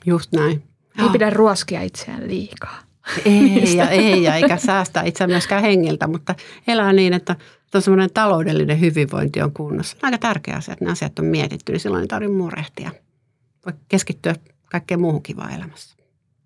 Just 0.05 0.31
näin. 0.31 0.63
Ei 1.03 1.09
pidä 1.09 1.29
ruoskia 1.29 1.81
itseään 1.81 2.27
liikaa. 2.27 2.77
Ei, 3.25 3.77
ja, 3.77 3.89
ei, 4.01 4.23
ja 4.23 4.35
eikä 4.35 4.57
säästää 4.57 5.03
itseään 5.03 5.29
myöskään 5.29 5.61
hengiltä, 5.61 6.07
mutta 6.07 6.35
elää 6.67 6.93
niin, 6.93 7.13
että 7.13 7.35
semmoinen 7.79 8.09
taloudellinen 8.13 8.79
hyvinvointi 8.79 9.41
on 9.41 9.51
kunnossa. 9.51 9.97
Aika 10.01 10.17
tärkeä 10.17 10.55
asia, 10.55 10.73
että 10.73 10.85
ne 10.85 10.91
asiat 10.91 11.19
on 11.19 11.25
mietitty, 11.25 11.71
niin 11.71 11.79
silloin 11.79 12.01
ei 12.01 12.07
tarvitse 12.07 12.37
murehtia. 12.37 12.91
Voi 13.65 13.73
keskittyä 13.89 14.35
kaikkeen 14.71 15.01
muuhun 15.01 15.23
kivaan 15.23 15.53
elämässä. 15.53 15.97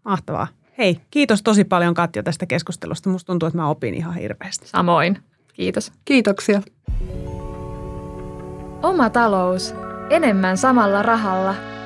Mahtavaa. 0.05 0.47
Hei, 0.77 0.99
kiitos 1.11 1.43
tosi 1.43 1.63
paljon 1.63 1.93
Katja 1.93 2.23
tästä 2.23 2.45
keskustelusta. 2.45 3.09
Musta 3.09 3.27
tuntuu, 3.27 3.47
että 3.47 3.57
mä 3.57 3.69
opin 3.69 3.93
ihan 3.93 4.15
hirveästi. 4.15 4.67
Samoin. 4.67 5.17
Kiitos. 5.53 5.91
Kiitoksia. 6.05 6.61
Oma 8.83 9.09
talous. 9.09 9.73
Enemmän 10.09 10.57
samalla 10.57 11.01
rahalla– 11.01 11.55